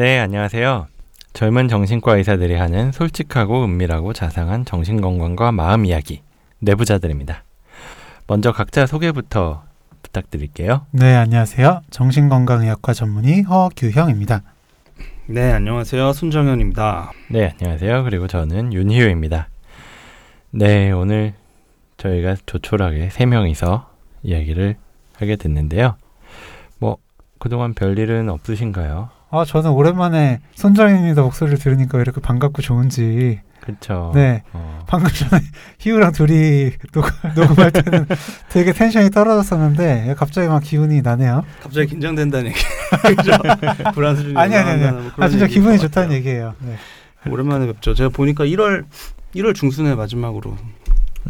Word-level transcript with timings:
네, 0.00 0.18
안녕하세요. 0.18 0.86
젊은 1.34 1.68
정신과 1.68 2.16
의사들이 2.16 2.54
하는 2.54 2.90
솔직하고 2.90 3.66
은밀하고 3.66 4.14
자상한 4.14 4.64
정신건강과 4.64 5.52
마음 5.52 5.84
이야기, 5.84 6.22
내부자들입니다. 6.60 7.44
먼저 8.26 8.50
각자 8.50 8.86
소개부터 8.86 9.62
부탁드릴게요. 10.02 10.86
네, 10.92 11.14
안녕하세요. 11.16 11.82
정신건강의학과 11.90 12.94
전문의 12.94 13.42
허규형입니다. 13.42 14.40
네, 15.26 15.52
안녕하세요. 15.52 16.14
손정현입니다. 16.14 17.12
네, 17.28 17.52
안녕하세요. 17.60 18.02
그리고 18.04 18.26
저는 18.26 18.72
윤희우입니다. 18.72 19.50
네, 20.52 20.92
오늘 20.92 21.34
저희가 21.98 22.36
조촐하게 22.46 23.10
세 23.10 23.26
명이서 23.26 23.90
이야기를 24.22 24.76
하게 25.18 25.36
됐는데요. 25.36 25.96
뭐 26.78 26.96
그동안 27.38 27.74
별일은 27.74 28.30
없으신가요? 28.30 29.19
아, 29.30 29.44
저는 29.44 29.70
오랜만에 29.70 30.40
손정현입니다 30.54 31.22
목소리를 31.22 31.58
들으니까 31.58 31.98
왜 31.98 32.02
이렇게 32.02 32.20
반갑고 32.20 32.62
좋은지. 32.62 33.40
그렇죠. 33.60 34.10
네, 34.14 34.42
어, 34.54 34.82
방금 34.88 35.10
전에 35.12 35.42
희우랑 35.78 36.12
둘이 36.12 36.70
녹음, 36.92 37.10
녹음할 37.36 37.70
때는 37.72 38.06
되게 38.48 38.72
텐션이 38.72 39.10
떨어졌었는데 39.10 40.14
갑자기 40.16 40.48
막 40.48 40.62
기분이 40.62 41.02
나네요. 41.02 41.44
갑자기 41.62 41.88
긴장된다는 41.88 42.46
얘기. 42.46 42.58
그죠? 43.16 43.32
불안 43.94 44.16
수준이 44.16 44.36
아니 44.36 44.56
아니 44.56 44.84
아니. 44.84 45.10
아 45.18 45.28
진짜 45.28 45.46
기분이 45.46 45.76
것 45.76 45.82
좋다는 45.82 46.08
같아요. 46.08 46.18
얘기예요. 46.18 46.54
네. 46.60 46.76
오랜만에 47.30 47.66
뵙죠. 47.66 47.92
제가 47.94 48.08
보니까 48.08 48.44
1월 48.44 48.86
1월 49.36 49.54
중순에 49.54 49.94
마지막으로 49.94 50.56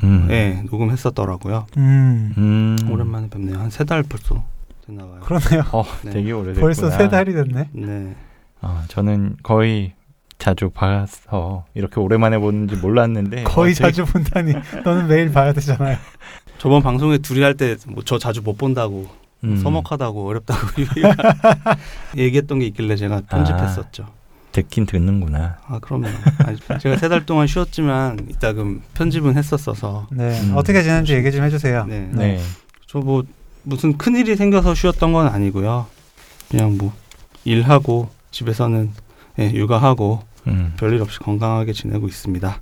음, 0.05 0.27
네, 0.29 0.63
녹음했었더라고요. 0.71 1.67
음, 1.77 2.33
음, 2.39 2.77
오랜만에 2.91 3.29
뵙네요. 3.29 3.59
한 3.59 3.67
세 3.71 3.85
달 3.85 4.05
벌써 4.05 4.45
됐나 4.91 5.07
봐요. 5.07 5.21
그러네요. 5.21 5.63
어, 5.73 5.85
네. 6.03 6.11
되게 6.11 6.33
오래됐구나. 6.33 6.61
벌써 6.61 6.91
세 6.91 7.09
달이 7.09 7.33
됐네. 7.33 7.69
네. 7.73 8.15
어, 8.63 8.83
저는 8.89 9.37
거의 9.43 9.93
자주 10.39 10.71
봐서 10.71 11.65
이렇게 11.75 12.01
오랜만에 12.01 12.39
보는지 12.39 12.77
몰랐는데 12.77 13.45
거의 13.45 13.73
어, 13.73 13.75
되게- 13.75 13.93
자주 13.93 14.05
본다니. 14.05 14.55
너는 14.85 15.07
매일 15.09 15.31
봐야 15.33 15.53
되잖아요. 15.53 15.97
저번 16.59 16.83
방송에 16.83 17.19
둘이 17.19 17.43
할 17.43 17.55
때 17.57 17.77
뭐 17.89 18.03
저 18.05 18.19
자주 18.19 18.43
못 18.43 18.57
본다고 18.59 19.07
음, 19.45 19.57
서먹하다고 19.57 20.29
어렵다고 20.29 20.61
얘기했던 22.17 22.59
게 22.59 22.67
있길래 22.67 22.97
제가 22.97 23.23
편집했었죠. 23.29 24.07
듣긴 24.53 24.85
듣는구나. 24.85 25.59
아, 25.67 25.79
그럼요. 25.79 26.09
아니, 26.45 26.59
제가 26.81 26.97
세 26.97 27.09
달 27.09 27.25
동안 27.25 27.47
쉬었지만 27.47 28.27
이따금 28.29 28.83
편집은 28.95 29.37
했었어서 29.37 30.09
네, 30.11 30.39
음. 30.41 30.53
어떻게 30.57 30.83
지낸지 30.83 31.15
얘기 31.15 31.31
좀 31.31 31.45
해주세요. 31.45 31.87
네. 31.87 32.11
네. 32.13 32.41
저뭐 32.89 33.23
무슨 33.63 33.97
큰 33.99 34.17
일이 34.17 34.37
생겨서 34.37 34.75
쉬었던 34.75 35.13
건 35.13 35.27
아니고요. 35.29 35.87
그냥 36.51 36.77
뭐 36.79 36.93
일하고 37.45 38.09
집에서는 38.31 38.91
예, 39.39 39.53
육아하고 39.53 40.21
음, 40.47 40.75
별일 40.79 41.01
없이 41.03 41.19
건강하게 41.19 41.73
지내고 41.73 42.07
있습니다. 42.09 42.61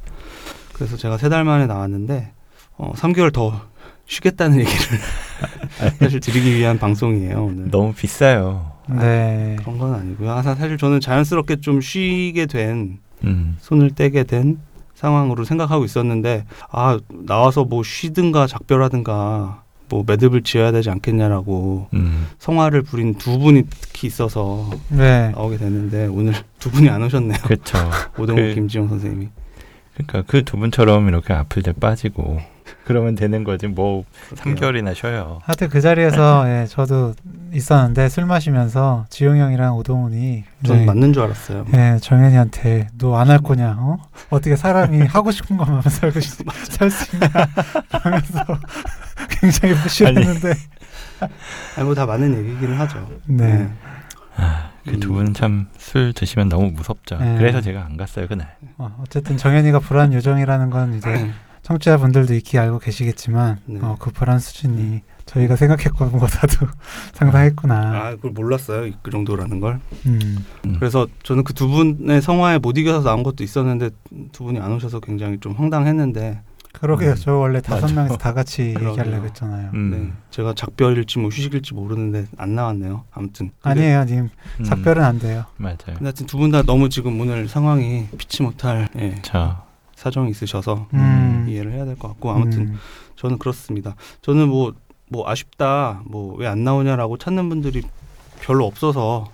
그래서 0.72 0.96
제가 0.96 1.16
세 1.18 1.28
달 1.28 1.44
만에 1.44 1.66
나왔는데 1.66 2.32
어, 2.76 2.92
3개월 2.94 3.32
더 3.32 3.60
쉬겠다는 4.06 4.58
얘기를 4.60 4.98
사실 5.98 6.20
드리기 6.20 6.54
위한 6.56 6.78
방송이에요 6.78 7.44
오늘. 7.44 7.70
너무 7.70 7.92
비싸요. 7.92 8.72
네. 8.88 9.56
그런 9.60 9.78
건 9.78 9.94
아니고요. 9.94 10.30
아, 10.30 10.42
사실 10.42 10.78
저는 10.78 11.00
자연스럽게 11.00 11.56
좀 11.60 11.80
쉬게 11.80 12.46
된 12.46 12.98
음, 13.24 13.56
손을 13.60 13.90
떼게 13.90 14.24
된 14.24 14.58
상황으로 14.94 15.44
생각하고 15.44 15.84
있었는데 15.84 16.44
아 16.70 16.98
나와서 17.08 17.64
뭐 17.64 17.82
쉬든가 17.82 18.46
작별하든가 18.46 19.62
뭐 19.88 20.04
매듭을 20.06 20.42
지어야 20.42 20.72
되지 20.72 20.90
않겠냐라고 20.90 21.88
음, 21.94 22.26
성화를 22.38 22.82
부린 22.82 23.14
두 23.14 23.38
분이 23.38 23.64
특히 23.70 24.06
있어서 24.08 24.68
네. 24.88 25.30
나오게 25.30 25.56
됐는데 25.58 26.06
오늘 26.06 26.34
두 26.58 26.70
분이 26.70 26.88
안 26.88 27.02
오셨네요. 27.02 27.38
그렇죠. 27.42 27.78
오동욱 28.18 28.36
그- 28.42 28.54
김지영 28.54 28.88
선생님이. 28.88 29.28
그러니까 29.94 30.22
그 30.30 30.44
두 30.44 30.56
분처럼 30.56 31.08
이렇게 31.08 31.32
아플 31.32 31.62
때 31.62 31.72
빠지고 31.72 32.38
그러면 32.84 33.14
되는 33.16 33.42
거지. 33.44 33.66
뭐 33.66 34.04
3개월이나 34.34 34.94
쉬어요. 34.94 35.40
하여튼 35.42 35.68
그 35.68 35.80
자리에서 35.80 36.44
예, 36.48 36.66
저도 36.66 37.14
있었는데 37.52 38.08
술 38.08 38.24
마시면서 38.26 39.06
지용 39.10 39.38
형이랑 39.38 39.74
오동훈이 39.76 40.44
저는 40.64 40.80
네, 40.80 40.86
맞는 40.86 41.12
줄 41.14 41.22
알았어요. 41.24 41.66
예, 41.74 41.98
정현이한테 42.00 42.88
너 42.98 43.14
안 43.16 43.28
할 43.30 43.38
거냐? 43.38 43.76
어? 43.78 43.96
어떻게 44.30 44.54
사람이 44.54 45.00
하고 45.06 45.30
싶은 45.32 45.56
것만 45.56 45.82
살고 45.82 46.20
살수 46.20 47.16
있냐? 47.16 47.28
하면서 47.90 48.44
굉장히 49.40 49.74
무시했는데 49.82 50.54
아니 51.76 51.84
뭐다 51.84 52.06
맞는 52.06 52.36
얘기기는 52.38 52.74
하죠. 52.76 53.08
네. 53.26 53.68
그두 54.86 55.10
음. 55.10 55.14
분은 55.14 55.34
참술 55.34 56.12
드시면 56.14 56.48
너무 56.48 56.70
무섭죠. 56.70 57.18
네. 57.18 57.36
그래서 57.38 57.60
제가 57.60 57.84
안 57.84 57.96
갔어요 57.96 58.26
그날. 58.26 58.56
어, 58.78 58.96
어쨌든 59.02 59.36
정현이가 59.36 59.80
불안 59.80 60.12
요정이라는 60.14 60.70
건 60.70 60.94
이제 60.94 61.30
청취자분들도 61.62 62.32
익히 62.34 62.56
알고 62.58 62.78
계시겠지만 62.78 63.58
네. 63.66 63.80
어, 63.82 63.96
그 63.98 64.10
불안 64.10 64.38
수준이 64.38 65.02
저희가 65.26 65.56
생각했던 65.56 66.12
것보다도 66.12 66.66
상당했구나. 67.12 67.74
아 67.76 68.10
그걸 68.16 68.30
몰랐어요. 68.30 68.90
그 69.02 69.10
정도라는 69.10 69.60
걸. 69.60 69.80
음. 70.06 70.46
음. 70.64 70.76
그래서 70.78 71.06
저는 71.24 71.44
그 71.44 71.52
두 71.52 71.68
분의 71.68 72.22
성화에 72.22 72.58
못 72.58 72.78
이겨서 72.78 73.02
나온 73.02 73.22
것도 73.22 73.44
있었는데 73.44 73.90
두 74.32 74.44
분이 74.44 74.58
안 74.60 74.72
오셔서 74.72 75.00
굉장히 75.00 75.38
좀 75.40 75.52
황당했는데 75.52 76.40
그러게요. 76.72 77.10
음. 77.12 77.16
저 77.18 77.34
원래 77.34 77.60
다섯. 77.60 77.92
명이서 77.92 78.16
다 78.18 78.32
같이. 78.34 78.74
얘기하려고 78.78 79.24
했잖아요. 79.26 79.70
음. 79.74 79.90
네, 79.90 80.12
제가 80.30 80.54
작별일지 80.54 81.18
뭐 81.18 81.28
휴식일지 81.30 81.74
모르는데 81.74 82.26
안 82.36 82.54
나왔네요. 82.54 83.04
아무튼 83.10 83.50
아니에요, 83.62 84.04
님. 84.04 84.28
음, 84.60 84.64
작별은 84.64 85.02
안 85.02 85.18
돼요. 85.18 85.44
맞아요. 85.56 85.76
근데 85.84 86.04
하여튼 86.04 86.26
두 86.26 86.38
분 86.38 86.50
다 86.50 86.62
너무 86.62 86.88
지금 86.88 87.20
오늘 87.20 87.48
상황이 87.48 88.06
피치 88.16 88.42
못할 88.42 88.88
예, 88.96 89.16
저 89.22 89.64
사정이 89.96 90.30
있으셔서 90.30 90.86
음. 90.94 91.46
이해를 91.48 91.72
해야 91.72 91.84
될 91.84 91.96
것 91.96 92.08
같고 92.08 92.30
아무튼 92.30 92.60
음. 92.68 92.78
저는 93.16 93.38
그렇습니다. 93.38 93.94
저는 94.22 94.48
뭐 94.48 94.72
뭐 95.10 95.26
아쉽다 95.28 96.02
뭐 96.04 96.36
왜 96.38 96.46
안 96.46 96.64
나오냐라고 96.64 97.16
찾는 97.16 97.48
분들이 97.48 97.80
별로 98.42 98.66
없어서 98.66 99.30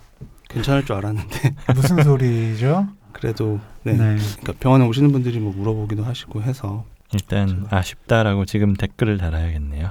괜찮을 0.49 0.85
줄 0.87 0.95
알았는데 0.95 1.55
무슨 1.75 2.01
소리죠? 2.05 2.87
그래도 3.13 3.59
네, 3.85 3.93
네. 3.93 4.17
그러니까 4.17 4.53
병원에 4.61 4.85
오시는 4.87 5.13
분들이 5.13 5.39
뭐 5.41 5.53
물어보기도 5.55 6.05
하시고 6.05 6.43
해서 6.43 6.85
일단 7.13 7.67
아쉽다라고 7.71 8.45
지금 8.45 8.75
댓글을 8.75 9.19
달아야겠네요. 9.19 9.91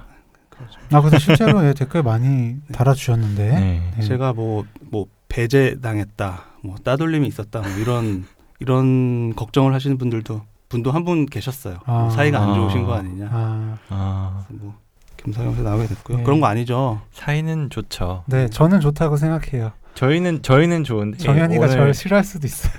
그렇죠. 0.50 0.80
아 0.92 1.02
근데 1.02 1.18
실제로 1.20 1.66
예, 1.66 1.74
댓글 1.74 2.04
많이 2.04 2.58
달아주셨는데. 2.72 3.50
네. 3.60 3.92
네. 3.98 4.04
제가 4.04 4.34
뭐뭐 4.34 5.08
배제 5.30 5.78
당했다 5.82 6.44
뭐 6.64 6.76
따돌림이 6.84 7.28
있었다 7.28 7.62
뭐 7.62 7.70
이런 7.80 8.26
이런 8.60 9.34
걱정을 9.36 9.74
하시는 9.74 9.98
분들도 9.98 10.42
분도 10.70 10.92
한 10.92 11.04
분 11.06 11.26
계셨어요. 11.26 11.78
뭐 11.86 12.08
아. 12.08 12.10
사이가 12.10 12.40
안 12.42 12.54
좋으신 12.56 12.82
아. 12.84 12.86
거 12.86 12.94
아니냐. 12.96 13.30
아, 13.32 13.78
아, 13.90 14.46
뭐 14.50 14.76
겸사겸사 15.18 15.62
나오게 15.62 15.88
됐고요. 15.88 16.18
네. 16.18 16.24
그런 16.24 16.40
거 16.40 16.48
아니죠. 16.48 17.02
사이는 17.14 17.70
좋죠. 17.70 18.24
네, 18.28 18.48
저는 18.50 18.80
좋다고 18.82 19.18
생각해요. 19.18 19.72
저희는 19.96 20.42
저희는 20.42 20.84
좋은데 20.84 21.18
정현이가 21.20 21.66
오늘, 21.66 21.76
저를 21.76 21.94
싫어할 21.94 22.24
수도 22.24 22.48
있어요. 22.48 22.74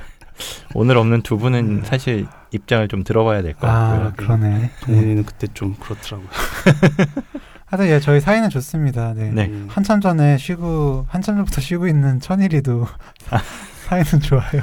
오늘 0.74 0.96
없는 0.96 1.22
두 1.22 1.38
분은 1.38 1.82
사실 1.84 2.26
입장을 2.52 2.86
좀 2.88 3.04
들어봐야 3.04 3.42
될 3.42 3.54
것 3.54 3.66
같고요. 3.66 4.06
아, 4.08 4.12
그러네. 4.16 4.48
네. 4.58 4.70
동훈이는 4.82 5.24
그때 5.24 5.46
좀 5.54 5.74
그렇더라고요. 5.74 6.28
하여튼 7.66 7.88
예, 7.90 7.98
저희 8.00 8.20
사이는 8.20 8.50
좋습니다. 8.50 9.14
네. 9.14 9.30
네. 9.30 9.46
음, 9.46 9.66
한참 9.70 10.00
전에 10.00 10.36
쉬고 10.38 11.06
한참 11.08 11.36
전부터 11.36 11.60
쉬고 11.60 11.88
있는 11.88 12.20
천일이도 12.20 12.86
사이는 13.88 14.20
좋아요. 14.22 14.62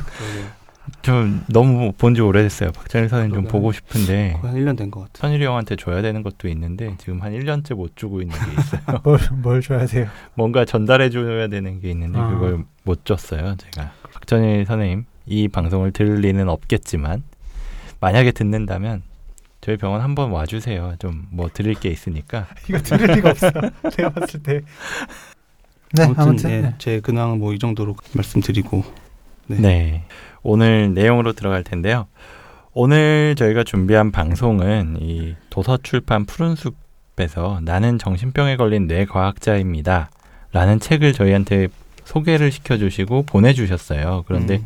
좀 1.02 1.44
너무 1.48 1.94
본 1.98 2.14
지 2.16 2.22
오래됐어요. 2.22 2.72
박찬일 2.72 3.09
선생님 3.09 3.35
좀. 3.35 3.47
보고 3.47 3.72
싶은데 3.72 4.38
거의 4.41 4.53
한 4.53 4.62
1년 4.62 4.78
된 4.78 4.91
것 4.91 5.02
같아요. 5.02 5.22
선일이 5.22 5.46
형한테 5.46 5.76
줘야 5.76 6.02
되는 6.02 6.22
것도 6.24 6.47
있는데 6.50 6.96
지금 7.00 7.22
한 7.22 7.32
1년째 7.34 7.76
못 7.76 7.96
주고 7.96 8.22
있는 8.22 8.35
게 8.38 8.52
있어요. 8.62 8.82
뭘, 9.03 9.20
뭘 9.41 9.62
줘야 9.62 9.85
돼요? 9.85 10.08
뭔가 10.34 10.64
전달해 10.66 11.09
줘야 11.09 11.47
되는 11.47 11.79
게 11.82 11.90
있는데 11.91 12.20
아. 12.20 12.29
그걸 12.29 12.64
못 12.84 13.06
줬어요, 13.06 13.56
제가. 13.58 13.91
박찬일 14.14 14.66
선생님 14.66 15.06
이 15.31 15.47
방송을 15.47 15.91
들을 15.91 16.16
리는 16.22 16.47
없겠지만 16.49 17.23
만약에 17.99 18.31
듣는다면 18.31 19.03
저희 19.61 19.78
병원 19.78 20.01
한번 20.01 20.31
와 20.31 20.45
주세요. 20.45 20.93
좀 20.99 21.28
뭐 21.31 21.49
드릴 21.53 21.75
게 21.75 21.89
있으니까. 21.89 22.47
이거 22.69 22.79
들을 22.79 23.07
리가 23.16 23.29
없어. 23.31 23.49
내가 23.95 24.09
봤을 24.09 24.43
때. 24.43 24.61
네, 25.93 26.03
아무튼, 26.03 26.22
아무튼, 26.23 26.49
예, 26.49 26.61
네. 26.61 26.75
제 26.78 26.99
근황은 26.99 27.39
뭐 27.39 27.53
이 27.53 27.59
정도로 27.59 27.95
말씀드리고 28.13 28.83
네. 29.47 29.57
네. 29.59 30.03
오늘 30.43 30.93
내용으로 30.93 31.33
들어갈 31.33 31.63
텐데요. 31.63 32.07
오늘 32.73 33.35
저희가 33.37 33.63
준비한 33.63 34.11
방송은 34.11 34.97
이 35.01 35.35
도서 35.49 35.78
출판 35.78 36.25
푸른숲에서 36.25 37.59
나는 37.63 37.97
정신병에 37.99 38.55
걸린 38.55 38.87
뇌과학자입니다. 38.87 40.09
라는 40.53 40.79
책을 40.79 41.13
저희한테 41.13 41.67
소개를 42.06 42.52
시켜주시고 42.52 43.24
보내주셨어요. 43.24 44.24
그런데 44.28 44.58
음, 44.58 44.66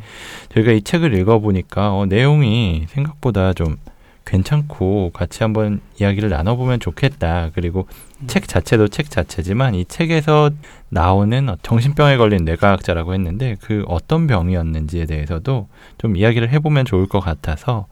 저희가 0.53 0.71
이 0.71 0.81
책을 0.81 1.13
읽어보니까 1.13 1.93
어, 1.93 2.05
내용이 2.05 2.85
생각보다 2.89 3.53
좀 3.53 3.77
괜찮고 4.25 5.11
같이 5.13 5.43
한번 5.43 5.81
이야기를 5.99 6.29
나눠보면 6.29 6.79
좋겠다. 6.79 7.51
그리고 7.53 7.87
음. 8.21 8.27
책 8.27 8.47
자체도 8.47 8.87
책 8.87 9.11
자체지만 9.11 9.75
이 9.75 9.85
책에서 9.85 10.49
나오는 10.89 11.47
어- 11.49 11.57
정신병에 11.61 12.17
걸린 12.17 12.43
뇌과학자라고 12.43 13.13
했는데 13.13 13.55
그 13.61 13.83
어떤 13.87 14.25
병이었는지에 14.25 15.05
대해서도 15.05 15.67
좀 15.99 16.17
이야기를 16.17 16.49
해보면 16.51 16.85
좋을 16.85 17.07
것 17.07 17.19
같아서 17.19 17.85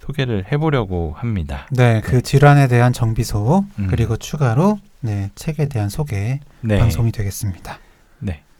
소개를 0.00 0.44
해보려고 0.52 1.14
합니다. 1.16 1.66
네, 1.72 2.00
그 2.04 2.22
질환에 2.22 2.68
대한 2.68 2.92
정비소 2.92 3.64
음. 3.78 3.86
그리고 3.88 4.16
추가로 4.16 4.78
네 5.00 5.30
책에 5.34 5.68
대한 5.68 5.88
소개 5.88 6.40
네. 6.60 6.78
방송이 6.78 7.10
되겠습니다. 7.10 7.78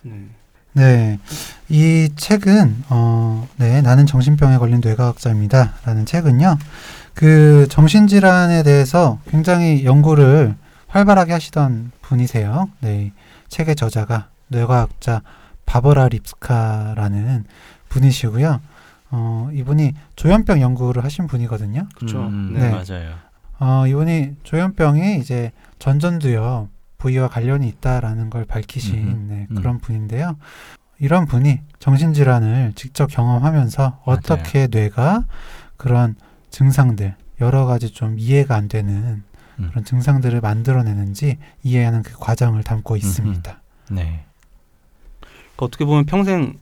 네. 0.04 0.12
네. 0.12 0.28
네, 0.76 1.18
이 1.68 2.08
책은 2.16 2.84
어, 2.88 3.46
네 3.56 3.80
나는 3.80 4.06
정신병에 4.06 4.58
걸린 4.58 4.80
뇌과학자입니다라는 4.82 6.04
책은요, 6.04 6.58
그 7.14 7.66
정신 7.70 8.08
질환에 8.08 8.64
대해서 8.64 9.20
굉장히 9.28 9.84
연구를 9.84 10.56
활발하게 10.88 11.32
하시던 11.32 11.92
분이세요. 12.02 12.68
네, 12.80 13.12
책의 13.48 13.76
저자가 13.76 14.28
뇌과학자 14.48 15.22
바버라 15.64 16.08
립스카라는 16.08 17.44
분이시고요. 17.88 18.60
어, 19.10 19.48
이분이 19.52 19.92
조현병 20.16 20.60
연구를 20.60 21.04
하신 21.04 21.28
분이거든요. 21.28 21.86
그렇죠. 21.94 22.18
음, 22.18 22.50
네. 22.52 22.60
네. 22.60 22.70
맞아요. 22.70 23.14
어, 23.60 23.86
이분이 23.86 24.36
조현병이 24.42 25.18
이제 25.18 25.52
전전두엽 25.78 26.68
부위와 27.04 27.28
관련이 27.28 27.68
있다라는 27.68 28.30
걸 28.30 28.46
밝히신. 28.46 29.28
네, 29.28 29.46
음. 29.50 29.54
그런 29.56 29.78
분인데요. 29.78 30.36
이런 30.98 31.26
분이 31.26 31.60
정신질환을 31.80 32.72
직접 32.76 33.08
경험하면서 33.08 34.02
어떻게 34.06 34.68
뇌가 34.68 35.26
그런 35.76 36.14
증상들, 36.50 37.14
여러 37.42 37.66
가지 37.66 37.90
좀 37.90 38.18
이해가 38.18 38.54
안 38.54 38.68
되는 38.68 39.22
음. 39.58 39.68
그런 39.68 39.84
증상들을 39.84 40.40
만들어내는지 40.40 41.38
이해하는 41.62 42.02
그 42.02 42.18
과정을 42.18 42.62
담고 42.62 42.96
있습니다. 42.96 43.60
네. 43.90 44.24
그러니까 45.20 45.66
어떻게 45.66 45.84
보면 45.84 46.06
평생 46.06 46.58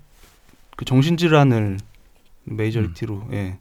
그 0.76 0.84
정신질환을 0.84 1.78
메이저리티로 2.44 3.14
음. 3.14 3.32
예, 3.34 3.58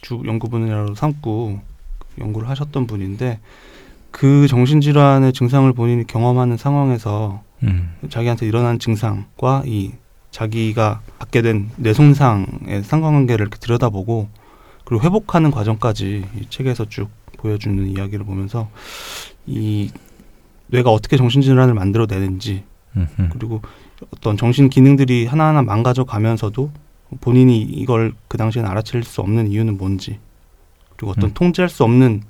주 0.00 0.22
연구 0.26 0.48
분야로 0.48 0.96
삼고 0.96 1.60
연구를 2.18 2.48
하셨던 2.48 2.88
분인데 2.88 3.38
그 4.16 4.48
정신질환의 4.48 5.34
증상을 5.34 5.70
본인이 5.74 6.06
경험하는 6.06 6.56
상황에서 6.56 7.42
음. 7.64 7.94
자기한테 8.08 8.46
일어난 8.46 8.78
증상과 8.78 9.64
이 9.66 9.92
자기가 10.30 11.02
받게 11.18 11.42
된 11.42 11.70
뇌 11.76 11.92
손상의 11.92 12.82
상관관계를 12.82 13.42
이렇게 13.42 13.58
들여다보고 13.58 14.30
그리고 14.86 15.04
회복하는 15.04 15.50
과정까지 15.50 16.24
이 16.34 16.46
책에서 16.48 16.86
쭉 16.88 17.10
보여주는 17.36 17.86
이야기를 17.86 18.24
보면서 18.24 18.70
이 19.44 19.90
뇌가 20.68 20.90
어떻게 20.90 21.18
정신질환을 21.18 21.74
만들어내는지 21.74 22.64
음흠. 22.96 23.28
그리고 23.34 23.60
어떤 24.16 24.38
정신 24.38 24.70
기능들이 24.70 25.26
하나하나 25.26 25.60
망가져 25.60 26.04
가면서도 26.04 26.70
본인이 27.20 27.60
이걸 27.60 28.14
그 28.28 28.38
당시엔 28.38 28.64
알아챌 28.64 29.02
수 29.02 29.20
없는 29.20 29.48
이유는 29.50 29.76
뭔지 29.76 30.18
그리고 30.96 31.10
어떤 31.10 31.24
음. 31.28 31.34
통제할 31.34 31.68
수 31.68 31.84
없는 31.84 32.22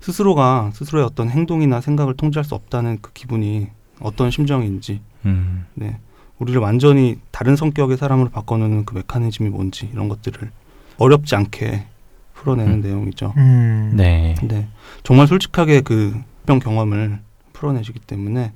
스스로가 0.00 0.70
스스로의 0.74 1.04
어떤 1.04 1.28
행동이나 1.30 1.80
생각을 1.80 2.14
통제할 2.14 2.44
수 2.44 2.54
없다는 2.54 2.98
그 3.00 3.12
기분이 3.12 3.68
어떤 4.00 4.30
심정인지 4.30 5.00
음. 5.24 5.66
네 5.74 5.98
우리를 6.38 6.60
완전히 6.60 7.18
다른 7.30 7.56
성격의 7.56 7.96
사람으로 7.96 8.28
바꿔놓는 8.30 8.84
그 8.84 8.94
메커니즘이 8.94 9.48
뭔지 9.50 9.88
이런 9.92 10.08
것들을 10.08 10.50
어렵지 10.98 11.34
않게 11.34 11.86
풀어내는 12.34 12.74
음. 12.74 12.80
내용이죠. 12.82 13.32
음, 13.36 13.92
네. 13.96 14.34
네, 14.42 14.68
정말 15.02 15.26
솔직하게 15.26 15.80
그 15.80 16.14
병 16.46 16.60
경험을 16.60 17.18
풀어내시기 17.52 17.98
때문에 18.00 18.52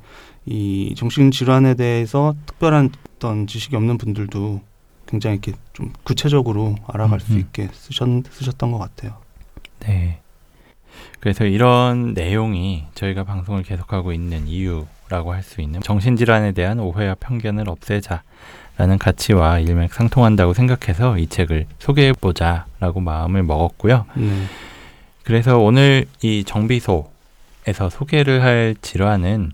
이 0.46 0.94
정신 0.96 1.30
질환에 1.30 1.74
대해서 1.74 2.34
특별한 2.46 2.90
어떤 3.16 3.46
지식이 3.46 3.76
없는 3.76 3.98
분들도 3.98 4.60
굉장히 5.06 5.40
이렇게 5.42 5.58
좀 5.72 5.92
구체적으로 6.04 6.76
알아갈 6.86 7.20
수 7.20 7.32
음, 7.32 7.36
음. 7.36 7.40
있게 7.40 7.68
쓰셨, 7.72 8.08
쓰셨던 8.30 8.70
것 8.72 8.78
같아요. 8.78 9.16
네. 9.80 10.20
그래서 11.20 11.44
이런 11.44 12.14
내용이 12.14 12.84
저희가 12.94 13.24
방송을 13.24 13.62
계속하고 13.62 14.12
있는 14.12 14.46
이유라고 14.46 15.32
할 15.32 15.42
수 15.42 15.60
있는 15.60 15.80
정신질환에 15.80 16.52
대한 16.52 16.80
오해와 16.80 17.14
편견을 17.20 17.68
없애자라는 17.68 18.98
가치와 18.98 19.58
일맥상통한다고 19.60 20.54
생각해서 20.54 21.18
이 21.18 21.26
책을 21.26 21.66
소개해보자라고 21.78 23.00
마음을 23.00 23.42
먹었고요. 23.42 24.06
네, 24.14 24.44
그래서 25.24 25.58
오늘 25.58 26.06
이 26.22 26.44
정비소에서 26.44 27.90
소개를 27.90 28.42
할 28.42 28.74
질환은 28.80 29.52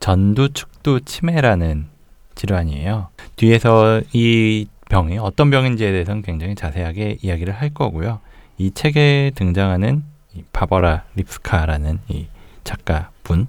전두축두 0.00 1.00
치매라는 1.04 1.86
질환이에요. 2.34 3.08
뒤에서 3.36 4.02
이 4.12 4.66
병이 4.88 5.18
어떤 5.18 5.50
병인지에 5.50 5.92
대해서는 5.92 6.22
굉장히 6.22 6.54
자세하게 6.54 7.18
이야기를 7.22 7.54
할 7.54 7.70
거고요. 7.70 8.20
이 8.58 8.70
책에 8.70 9.32
등장하는 9.34 10.04
이 10.04 10.13
바버라 10.52 11.04
립스카라는 11.14 12.00
이 12.08 12.26
작가분, 12.64 13.46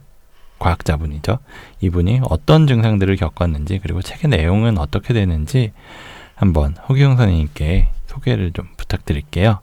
과학자분이죠. 0.60 1.40
이분이 1.82 2.22
어떤 2.30 2.68
증상들을 2.68 3.16
겪었는지 3.16 3.80
그리고 3.82 4.02
책의 4.02 4.30
내용은 4.30 4.78
어떻게 4.78 5.14
되는지 5.14 5.74
한번 6.36 6.76
허기용 6.90 7.18
선생님께 7.18 7.90
소개를 8.08 8.52
좀 8.52 8.68
부탁드릴게요. 8.78 9.60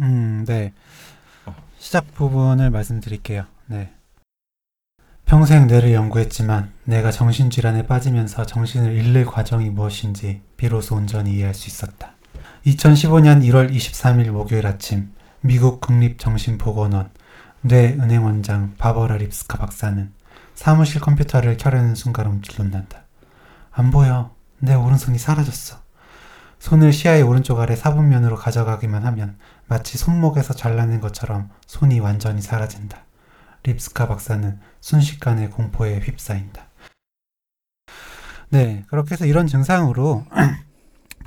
음, 0.00 0.44
네. 0.46 0.72
어. 1.46 1.54
시작 1.78 2.14
부분을 2.14 2.70
말씀드릴게요. 2.70 3.44
네. 3.66 3.92
평생 5.24 5.66
뇌를 5.66 5.92
연구했지만 5.92 6.72
내가 6.84 7.10
정신질환에 7.10 7.86
빠지면서 7.86 8.44
정신을 8.44 8.92
잃는 8.92 9.24
과정이 9.24 9.70
무엇인지 9.70 10.42
비로소 10.56 10.96
온전히 10.96 11.36
이해할 11.36 11.54
수 11.54 11.68
있었다. 11.68 12.12
2015년 12.66 13.42
1월 13.48 13.72
23일 13.72 14.30
목요일 14.30 14.66
아침 14.66 15.12
미국 15.44 15.80
국립정신보건원 15.80 17.10
뇌은행원장 17.62 18.76
바버라 18.78 19.16
립스카 19.16 19.58
박사는 19.58 20.12
사무실 20.54 21.00
컴퓨터를 21.00 21.56
켜려는 21.56 21.96
순간 21.96 22.26
움찔 22.26 22.62
논난다. 22.62 23.02
안 23.72 23.90
보여. 23.90 24.36
내 24.60 24.74
오른손이 24.74 25.18
사라졌어. 25.18 25.80
손을 26.60 26.92
시야의 26.92 27.22
오른쪽 27.22 27.58
아래 27.58 27.74
사분면으로 27.74 28.36
가져가기만 28.36 29.04
하면 29.04 29.36
마치 29.66 29.98
손목에서 29.98 30.54
잘라낸 30.54 31.00
것처럼 31.00 31.50
손이 31.66 31.98
완전히 31.98 32.40
사라진다. 32.40 32.98
립스카 33.64 34.06
박사는 34.06 34.60
순식간에 34.80 35.48
공포에 35.48 35.98
휩싸인다. 35.98 36.68
네, 38.50 38.84
그렇게 38.86 39.14
해서 39.16 39.26
이런 39.26 39.48
증상으로 39.48 40.24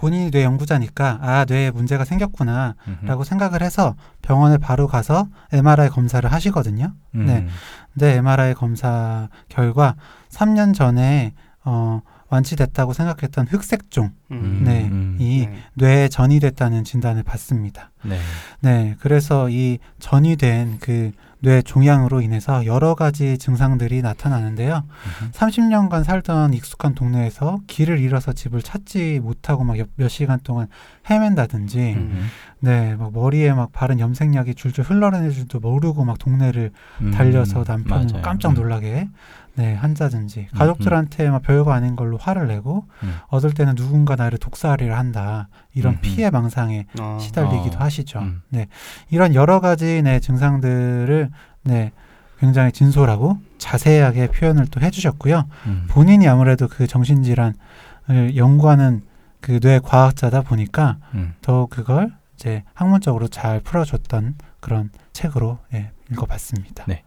본인이 0.05 0.29
뇌 0.29 0.43
연구자니까 0.43 1.17
아 1.19 1.45
뇌에 1.49 1.71
문제가 1.71 2.05
생겼구나 2.05 2.75
음흠. 2.87 3.05
라고 3.07 3.23
생각을 3.23 3.63
해서 3.63 3.95
병원에 4.21 4.59
바로 4.59 4.85
가서 4.85 5.27
MRI 5.51 5.89
검사를 5.89 6.31
하시거든요. 6.31 6.93
음. 7.15 7.25
네. 7.25 7.47
네, 7.95 8.17
MRI 8.17 8.53
검사 8.53 9.29
결과 9.49 9.95
3년 10.29 10.75
전에 10.75 11.33
어, 11.63 12.01
완치됐다고 12.29 12.93
생각했던 12.93 13.47
흑색종, 13.47 14.11
음, 14.29 14.61
네, 14.63 14.85
음. 14.91 15.17
이 15.19 15.47
네. 15.47 15.57
뇌에 15.73 16.09
전이됐다는 16.09 16.83
진단을 16.83 17.23
받습니다. 17.23 17.89
네. 18.03 18.19
네, 18.61 18.95
그래서 18.99 19.49
이 19.49 19.79
전이된 19.97 20.77
그 20.81 21.13
뇌 21.45 21.61
종양으로 21.61 22.21
인해서 22.21 22.65
여러 22.65 22.95
가지 22.95 23.37
증상들이 23.37 24.01
나타나는데요. 24.01 24.83
음흠. 25.21 25.31
30년간 25.31 26.03
살던 26.03 26.55
익숙한 26.55 26.95
동네에서 26.95 27.59
길을 27.67 27.99
잃어서 27.99 28.33
집을 28.33 28.63
찾지 28.63 29.19
못하고 29.21 29.63
막 29.63 29.75
몇 29.95 30.07
시간 30.09 30.39
동안 30.43 30.67
헤맨다든지, 31.07 31.93
음흠. 31.97 32.15
네, 32.61 32.95
막 32.95 33.13
머리에 33.13 33.53
막 33.53 33.71
바른 33.71 33.99
염색약이 33.99 34.55
줄줄 34.55 34.85
흘러내는 34.85 35.29
줄도 35.31 35.59
모르고 35.59 36.03
막 36.03 36.17
동네를 36.17 36.71
음. 37.01 37.11
달려서 37.11 37.63
남편을. 37.67 38.21
깜짝 38.23 38.49
음. 38.49 38.53
놀라게 38.55 39.07
네 39.55 39.73
한다든지 39.73 40.47
음, 40.51 40.57
가족들한테 40.57 41.29
막 41.29 41.41
별거 41.41 41.71
아닌 41.71 41.95
걸로 41.95 42.17
화를 42.17 42.47
내고 42.47 42.85
음. 43.03 43.15
어떨 43.27 43.53
때는 43.53 43.75
누군가 43.75 44.15
나를 44.15 44.37
독살이를 44.37 44.97
한다 44.97 45.47
이런 45.73 45.93
음, 45.93 45.97
음. 45.97 46.01
피해 46.01 46.29
망상에 46.29 46.85
아, 46.99 47.17
시달리기도 47.19 47.77
어, 47.77 47.79
하시죠. 47.81 48.19
음. 48.19 48.41
네 48.49 48.67
이런 49.09 49.33
여러 49.33 49.59
가지 49.61 50.01
네 50.03 50.19
증상들을 50.19 51.29
네 51.63 51.91
굉장히 52.39 52.71
진솔하고 52.73 53.37
자세하게 53.57 54.27
표현을 54.27 54.67
또 54.67 54.81
해주셨고요. 54.81 55.45
음. 55.67 55.85
본인이 55.89 56.27
아무래도 56.27 56.67
그 56.67 56.85
정신질환을 56.85 58.35
연구하는 58.35 59.03
그 59.45 59.59
뇌 59.59 59.77
과학자다 59.77 60.41
보니까 60.41 60.97
음. 61.13 61.35
더 61.43 61.67
그걸 61.67 62.11
이제 62.33 62.63
학문적으로 62.73 63.27
잘 63.27 63.59
풀어줬던 63.59 64.35
그런 64.59 64.89
책으로 65.13 65.59
예, 65.75 65.91
읽어봤습니다. 66.11 66.85
네. 66.87 67.03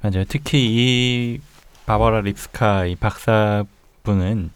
맞아요. 0.00 0.24
특히 0.28 0.68
이 0.70 1.40
바버라 1.90 2.20
립스카 2.20 2.84
이 2.84 2.94
박사분은 2.94 4.50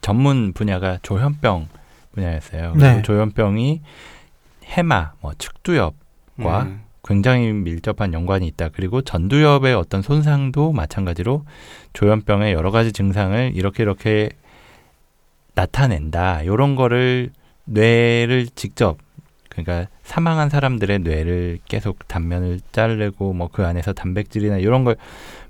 전문 0.00 0.52
분야가 0.52 0.98
조현병 1.02 1.68
분야였어요. 2.10 2.74
네. 2.74 3.00
조현병이 3.02 3.80
해마, 4.64 5.12
뭐 5.20 5.34
측두엽 5.38 5.94
네. 6.34 6.46
굉장히 7.04 7.52
밀접한 7.52 8.12
연관이 8.12 8.48
있다. 8.48 8.70
그리고 8.70 9.02
전두엽의 9.02 9.72
어떤 9.74 10.02
손상도 10.02 10.72
마찬가지로 10.72 11.44
조현병의 11.92 12.54
여러 12.54 12.72
가지 12.72 12.90
증상을 12.90 13.52
이렇게 13.54 13.84
이렇게 13.84 14.30
나타낸다. 15.54 16.42
이런 16.42 16.74
거를 16.74 17.30
뇌를 17.66 18.48
직접 18.56 18.98
그러니까 19.48 19.86
사망한 20.02 20.50
사람들의 20.50 20.98
뇌를 21.00 21.60
계속 21.68 22.08
단면을 22.08 22.58
자르고 22.72 23.32
뭐 23.32 23.48
그 23.52 23.64
안에서 23.64 23.92
단백질이나 23.92 24.58
이런 24.58 24.82
걸 24.82 24.96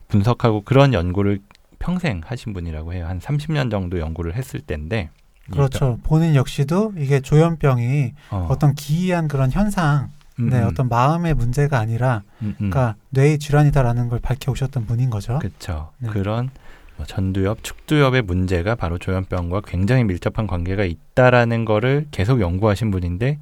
분석하고 0.09 0.63
그런 0.63 0.93
연구를 0.95 1.41
평생 1.79 2.21
하신 2.25 2.53
분이라고 2.55 2.93
해요. 2.95 3.07
한 3.07 3.21
30년 3.21 3.71
정도 3.71 3.99
연구를 4.01 4.35
했을 4.35 4.61
때인데 4.61 5.11
이 5.49 5.51
그렇죠. 5.53 5.99
본인 6.03 6.35
역시도 6.35 6.95
이게 6.99 7.21
조현병이 7.21 8.13
병- 8.29 8.43
어, 8.43 8.47
어떤 8.51 8.75
기이한 8.75 9.29
그런 9.29 9.51
현상, 9.51 10.11
음, 10.41 10.51
네, 10.51 10.61
음, 10.61 10.67
어떤 10.67 10.89
마음의 10.89 11.35
문제가 11.35 11.79
아니라, 11.79 12.23
음, 12.43 12.49
음. 12.61 12.71
그러니까 12.71 12.97
뇌의 13.11 13.39
질환이다라는 13.39 14.09
걸 14.09 14.19
밝혀오셨던 14.21 14.87
분인 14.87 15.09
거죠. 15.11 15.39
그렇죠. 15.39 15.91
네. 15.99 16.09
그런 16.11 16.51
뭐 16.97 17.07
전두엽, 17.07 17.63
축두엽의 17.63 18.23
문제가 18.23 18.75
바로 18.75 18.99
조현병과 18.99 19.63
굉장히 19.67 20.05
밀접한 20.05 20.47
관계가 20.47 20.85
있다라는 20.85 21.65
거를 21.65 22.07
계속 22.11 22.41
연구하신 22.41 22.91
분인데 22.91 23.39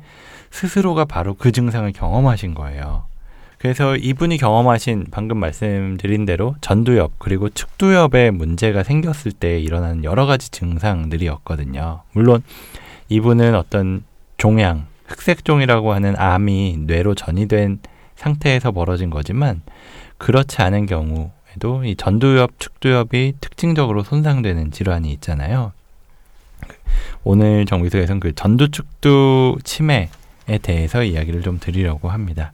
스스로가 0.51 1.07
바로 1.07 1.35
그 1.35 1.53
증상을 1.53 1.91
경험하신 1.93 2.55
거예요. 2.55 3.07
그래서 3.59 3.97
이분이 3.97 4.37
경험하신 4.37 5.07
방금 5.11 5.39
말씀드린 5.39 6.25
대로 6.27 6.55
전두엽 6.61 7.13
그리고 7.19 7.49
축두엽의 7.49 8.31
문제가 8.31 8.83
생겼을 8.83 9.33
때 9.33 9.59
일어나는 9.59 10.05
여러 10.05 10.27
가지 10.27 10.51
증상들이었거든요. 10.51 12.03
물론 12.13 12.43
이분은 13.09 13.55
어떤 13.55 14.05
종양, 14.37 14.87
흑색종이라고 15.07 15.93
하는 15.93 16.15
암이 16.19 16.81
뇌로 16.87 17.15
전이된 17.15 17.81
상태에서 18.17 18.73
벌어진 18.73 19.11
거지만 19.11 19.63
그렇지 20.19 20.61
않은 20.63 20.87
경우에도 20.87 21.85
이 21.85 21.97
전두엽, 21.97 22.59
축두엽이 22.59 23.35
특징적으로 23.41 24.03
손상되는 24.03 24.71
질환이 24.71 25.13
있잖아요. 25.13 25.73
오늘 27.25 27.67
정비소에서는 27.67 28.21
그 28.21 28.35
전두축두 28.35 29.59
치매에 29.65 30.09
대해서 30.63 31.03
이야기를 31.03 31.43
좀 31.43 31.59
드리려고 31.59 32.09
합니다. 32.09 32.53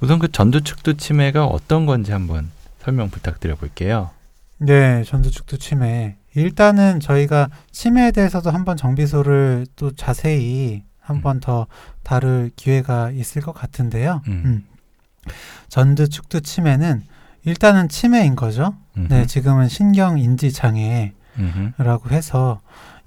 우선 0.00 0.18
그 0.18 0.30
전두축두 0.30 0.96
치매가 0.96 1.46
어떤 1.46 1.86
건지 1.86 2.12
한번 2.12 2.50
설명 2.80 3.10
부탁드려 3.10 3.56
볼게요. 3.56 4.10
네, 4.58 5.02
전두축두 5.04 5.58
치매. 5.58 6.16
일단은 6.34 7.00
저희가 7.00 7.48
치매에 7.72 8.10
대해서도 8.10 8.50
한번 8.50 8.76
정비소를 8.76 9.66
또 9.76 9.90
자세히 9.92 10.82
한번더 11.00 11.66
다룰 12.02 12.50
기회가 12.56 13.10
있을 13.10 13.42
것 13.42 13.52
같은데요. 13.52 14.22
음. 14.28 14.42
음. 14.44 15.32
전두축두 15.68 16.42
치매는 16.42 17.02
일단은 17.44 17.88
치매인 17.88 18.36
거죠. 18.36 18.74
네, 18.94 19.06
음흠, 19.18 19.26
지금은 19.26 19.68
신경 19.68 20.18
인지 20.18 20.52
장애라고 20.52 22.10
해서 22.10 22.60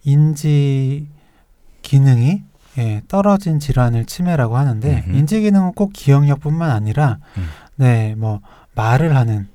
인지 0.03 1.07
기능이 1.81 2.43
예, 2.79 3.01
떨어진 3.07 3.59
질환을 3.59 4.05
치매라고 4.05 4.57
하는데 4.57 5.03
음흠. 5.05 5.17
인지 5.17 5.41
기능은 5.41 5.73
꼭 5.73 5.91
기억력뿐만 5.93 6.71
아니라 6.71 7.19
음. 7.37 7.47
네, 7.75 8.15
뭐 8.17 8.39
말을 8.73 9.15
하는 9.15 9.47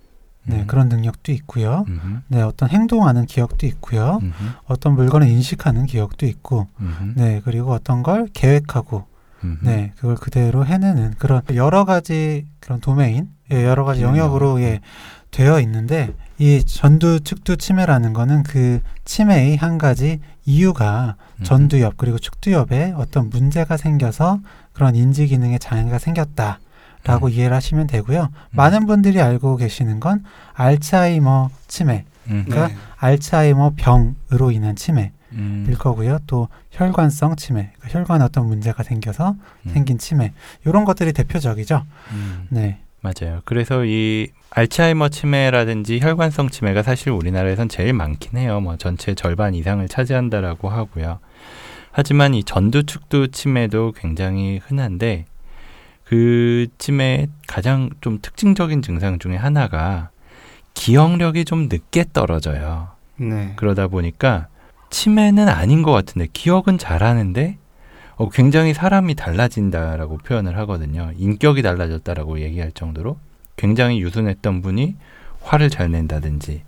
네, 0.47 0.61
음. 0.61 0.67
그런 0.67 0.89
능력도 0.89 1.33
있고요. 1.33 1.85
음흠, 1.89 2.21
네, 2.29 2.43
어떤 2.43 2.69
행동하는 2.69 3.25
기억도 3.25 3.67
있고요. 3.67 4.21
음흠, 4.23 4.33
어떤 4.67 4.95
물건을 4.95 5.27
인식하는 5.27 5.87
기억도 5.87 6.27
있고, 6.27 6.69
네, 7.17 7.41
그리고 7.45 7.73
어떤 7.73 8.03
걸 8.03 8.29
계획하고. 8.33 9.07
네, 9.63 9.93
그걸 9.97 10.17
그대로 10.17 10.65
해내는 10.65 11.15
그런 11.19 11.43
여러 11.55 11.85
가지 11.85 12.47
그런 12.61 12.81
도메인, 12.81 13.29
예, 13.53 13.65
여러 13.65 13.85
가지 13.85 14.01
기능 14.01 14.17
영역으로 14.17 14.61
영역. 14.61 14.63
예, 14.63 14.81
되어 15.31 15.61
있는데, 15.61 16.15
이 16.39 16.63
전두 16.65 17.21
측두 17.21 17.57
치매라는 17.57 18.13
거는 18.13 18.43
그 18.43 18.81
치매의 19.05 19.57
한 19.57 19.79
가지 19.79 20.21
이유가 20.45 21.17
음흠. 21.39 21.45
전두엽 21.45 21.97
그리고 21.97 22.19
축두엽에 22.19 22.95
어떤 22.97 23.31
문제가 23.31 23.77
생겨서 23.77 24.41
그런 24.73 24.95
인지 24.97 25.27
기능에 25.27 25.59
장애가 25.59 25.99
생겼다. 25.99 26.61
라고 27.05 27.27
음. 27.27 27.33
이해를 27.33 27.55
하시면 27.55 27.87
되고요. 27.87 28.31
많은 28.51 28.87
분들이 28.87 29.21
알고 29.21 29.57
계시는 29.57 30.01
건 30.01 30.25
알츠하이머 30.55 31.51
치매, 31.69 32.07
음흠, 32.29 32.45
그러니까 32.49 32.69
네. 32.69 32.77
알츠하이머 32.97 33.73
병으로 33.77 34.51
인한 34.51 34.75
치매일 34.75 35.11
음, 35.33 35.75
거고요. 35.79 36.21
또 36.27 36.49
혈관성 36.71 37.37
치매, 37.37 37.73
그러니까 37.75 37.99
혈관에 37.99 38.25
어떤 38.25 38.47
문제가 38.47 38.83
생겨서 38.83 39.37
음, 39.67 39.71
생긴 39.71 39.99
치매, 39.99 40.33
이런 40.65 40.87
것들이 40.87 41.13
대표적이죠. 41.13 41.85
음. 42.13 42.47
네, 42.49 42.79
맞아요. 43.05 43.43
그래서 43.45 43.85
이 43.85 44.29
알츠하이머 44.49 45.11
치매라든지 45.11 46.01
혈관성 46.01 46.49
치매가 46.49 46.83
사실 46.83 47.11
우리나라에선 47.11 47.69
제일 47.69 47.93
많긴 47.93 48.39
해요. 48.39 48.61
뭐 48.61 48.79
전체 48.79 49.15
절반 49.15 49.55
이상을 49.55 49.87
차지한다라고 49.89 50.71
하고요. 50.71 51.19
하지만 51.93 52.33
이 52.33 52.43
전두축두 52.43 53.29
치매도 53.29 53.93
굉장히 53.93 54.59
흔한데 54.65 55.27
그 56.05 56.67
치매의 56.79 57.29
가장 57.47 57.91
좀 58.01 58.21
특징적인 58.23 58.81
증상 58.81 59.19
중에 59.19 59.37
하나가 59.37 60.09
기억력이 60.73 61.45
좀 61.45 61.69
늦게 61.71 62.07
떨어져요. 62.15 62.89
네. 63.17 63.53
그러다 63.57 63.89
보니까 63.89 64.49
치매는 64.89 65.47
아닌 65.49 65.83
것 65.83 65.93
같은데 65.93 66.27
기억은 66.33 66.79
잘하는데 66.79 67.59
어, 68.17 68.29
굉장히 68.29 68.75
사람이 68.75 69.15
달라진다라고 69.15 70.19
표현을 70.19 70.57
하거든요. 70.59 71.11
인격이 71.17 71.63
달라졌다라고 71.63 72.41
얘기할 72.41 72.73
정도로 72.73 73.19
굉장히 73.57 74.01
유순했던 74.01 74.63
분이 74.63 74.97
화를 75.43 75.71
잘 75.71 75.91
낸다든지 75.91 76.63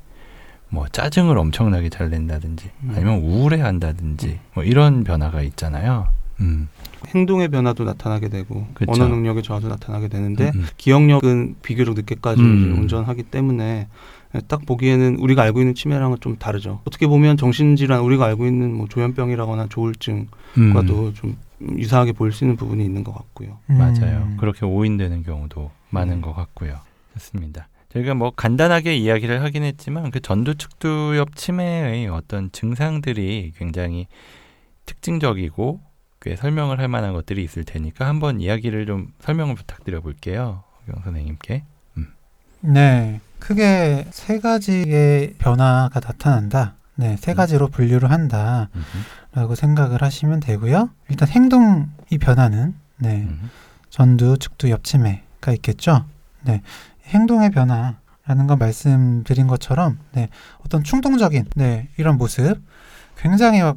뭐 0.68 0.86
짜증을 0.88 1.38
엄청나게 1.38 1.88
잘 1.88 2.10
낸다든지 2.10 2.70
음. 2.82 2.92
아니면 2.94 3.18
우울해 3.20 3.60
한다든지 3.60 4.40
뭐 4.54 4.64
이런 4.64 5.04
변화가 5.04 5.42
있잖아요. 5.42 6.08
음, 6.40 6.68
행동의 7.08 7.48
변화도 7.48 7.84
나타나게 7.84 8.28
되고 8.28 8.66
그쵸. 8.74 8.92
언어 8.92 9.08
능력의 9.08 9.42
저하도 9.42 9.68
나타나게 9.68 10.08
되는데 10.08 10.50
음, 10.54 10.60
음. 10.60 10.66
기억력은 10.76 11.56
비교적 11.62 11.94
늦게까지 11.94 12.42
음. 12.42 12.70
이제 12.70 12.80
온전하기 12.80 13.22
때문에 13.24 13.88
딱 14.48 14.66
보기에는 14.66 15.16
우리가 15.16 15.42
알고 15.42 15.60
있는 15.60 15.74
치매랑은 15.74 16.18
좀 16.20 16.36
다르죠. 16.36 16.80
어떻게 16.84 17.06
보면 17.06 17.36
정신질환 17.36 18.00
우리가 18.00 18.26
알고 18.26 18.46
있는 18.46 18.74
뭐 18.74 18.86
조현병이라거나 18.88 19.68
조울증과도 19.68 20.28
음, 20.58 21.14
좀 21.14 21.36
유사하게 21.78 22.12
보일 22.12 22.32
수 22.32 22.44
있는 22.44 22.56
부분이 22.56 22.84
있는 22.84 23.04
것 23.04 23.14
같고요. 23.14 23.58
맞아요. 23.66 24.28
음, 24.28 24.36
그렇게 24.38 24.66
오인되는 24.66 25.22
경우도 25.22 25.70
많은 25.90 26.14
음. 26.14 26.20
것 26.20 26.34
같고요. 26.34 26.80
좋습니다. 27.14 27.68
저희가 27.90 28.14
뭐 28.14 28.30
간단하게 28.30 28.96
이야기를 28.96 29.42
하긴 29.42 29.62
했지만 29.62 30.10
그 30.10 30.20
전두축두엽 30.20 31.34
치매의 31.36 32.08
어떤 32.08 32.52
증상들이 32.52 33.52
굉장히 33.56 34.06
특징적이고 34.84 35.80
꽤 36.20 36.36
설명을 36.36 36.78
할 36.78 36.88
만한 36.88 37.14
것들이 37.14 37.42
있을 37.42 37.64
테니까 37.64 38.06
한번 38.06 38.40
이야기를 38.40 38.86
좀 38.86 39.12
설명을 39.20 39.54
부탁드려 39.54 40.00
볼게요. 40.00 40.64
경 40.86 41.00
선생님께. 41.02 41.62
네, 42.60 43.20
크게 43.38 44.06
세 44.10 44.38
가지의 44.40 45.34
변화가 45.38 46.00
나타난다. 46.00 46.76
네, 46.94 47.16
세 47.18 47.32
음. 47.32 47.36
가지로 47.36 47.68
분류를 47.68 48.10
한다라고 48.10 48.68
음흠, 49.34 49.54
생각을 49.54 50.02
하시면 50.02 50.40
되고요. 50.40 50.90
일단 51.10 51.28
행동이 51.28 52.18
변하는 52.20 52.74
네, 52.98 53.26
음흠, 53.28 53.46
전두, 53.90 54.38
축두, 54.38 54.70
옆치매가 54.70 55.52
있겠죠. 55.56 56.06
네, 56.42 56.62
행동의 57.06 57.50
변화라는 57.50 58.46
건 58.46 58.58
말씀드린 58.58 59.46
것처럼 59.46 59.98
네, 60.12 60.28
어떤 60.64 60.82
충동적인 60.82 61.46
네, 61.54 61.88
이런 61.98 62.16
모습, 62.16 62.62
굉장히 63.18 63.60
막 63.60 63.76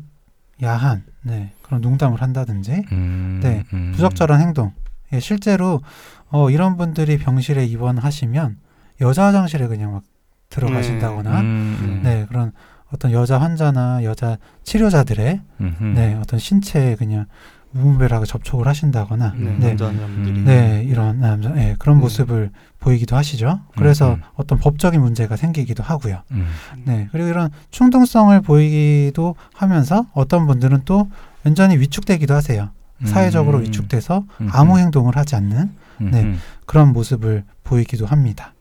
야한 0.63 1.03
네, 1.21 1.51
그런 1.61 1.81
농담을 1.81 2.21
한다든지 2.21 2.85
음, 2.91 3.39
네, 3.43 3.63
음, 3.73 3.91
부적절한 3.95 4.39
행동. 4.39 4.73
예, 5.11 5.19
실제로 5.19 5.81
어, 6.29 6.49
이런 6.49 6.77
분들이 6.77 7.17
병실에 7.17 7.65
입원하시면 7.65 8.57
여자 9.01 9.25
화장실에 9.25 9.67
그냥 9.67 9.93
막 9.93 10.03
들어가신다거나 10.49 11.41
음, 11.41 11.77
음, 11.81 12.01
네, 12.03 12.25
그런 12.27 12.51
어떤 12.91 13.11
여자 13.11 13.39
환자나 13.39 14.03
여자 14.03 14.37
치료자들의 14.63 15.41
음흠, 15.61 15.83
네, 15.83 16.15
어떤 16.15 16.39
신체에 16.39 16.95
그냥 16.95 17.25
무분별하게 17.71 18.25
접촉을 18.25 18.67
하신다거나 18.67 19.35
네, 19.37 19.57
네. 19.59 19.67
남자 19.67 19.85
환자분들이 19.85 20.39
음. 20.39 20.45
네, 20.45 20.83
이런 20.87 21.19
남자, 21.19 21.55
예, 21.57 21.75
그런 21.77 21.97
네. 21.97 22.01
모습을 22.01 22.49
보이기도 22.79 23.15
하시죠. 23.15 23.59
그래서 23.75 24.15
음. 24.15 24.21
어떤 24.33 24.57
법적인 24.57 24.99
문제가 24.99 25.35
생기기도 25.35 25.83
하고요. 25.83 26.23
음, 26.31 26.47
네, 26.85 27.07
그리고 27.11 27.27
이런 27.27 27.51
충동성을 27.69 28.41
보이기도 28.41 29.35
하면서 29.53 30.07
어떤 30.13 30.47
분들은 30.47 30.81
또 30.85 31.09
완전히 31.45 31.77
위축되기도 31.77 32.33
하세요. 32.33 32.71
사회적으로 33.05 33.59
음, 33.59 33.63
위축돼서 33.63 34.25
아무 34.51 34.77
행동을 34.77 35.15
하지 35.15 35.35
않는 35.37 35.71
네. 35.99 36.35
그런 36.65 36.91
모습을 36.91 37.45
보이기도 37.63 38.05
합니다. 38.05 38.53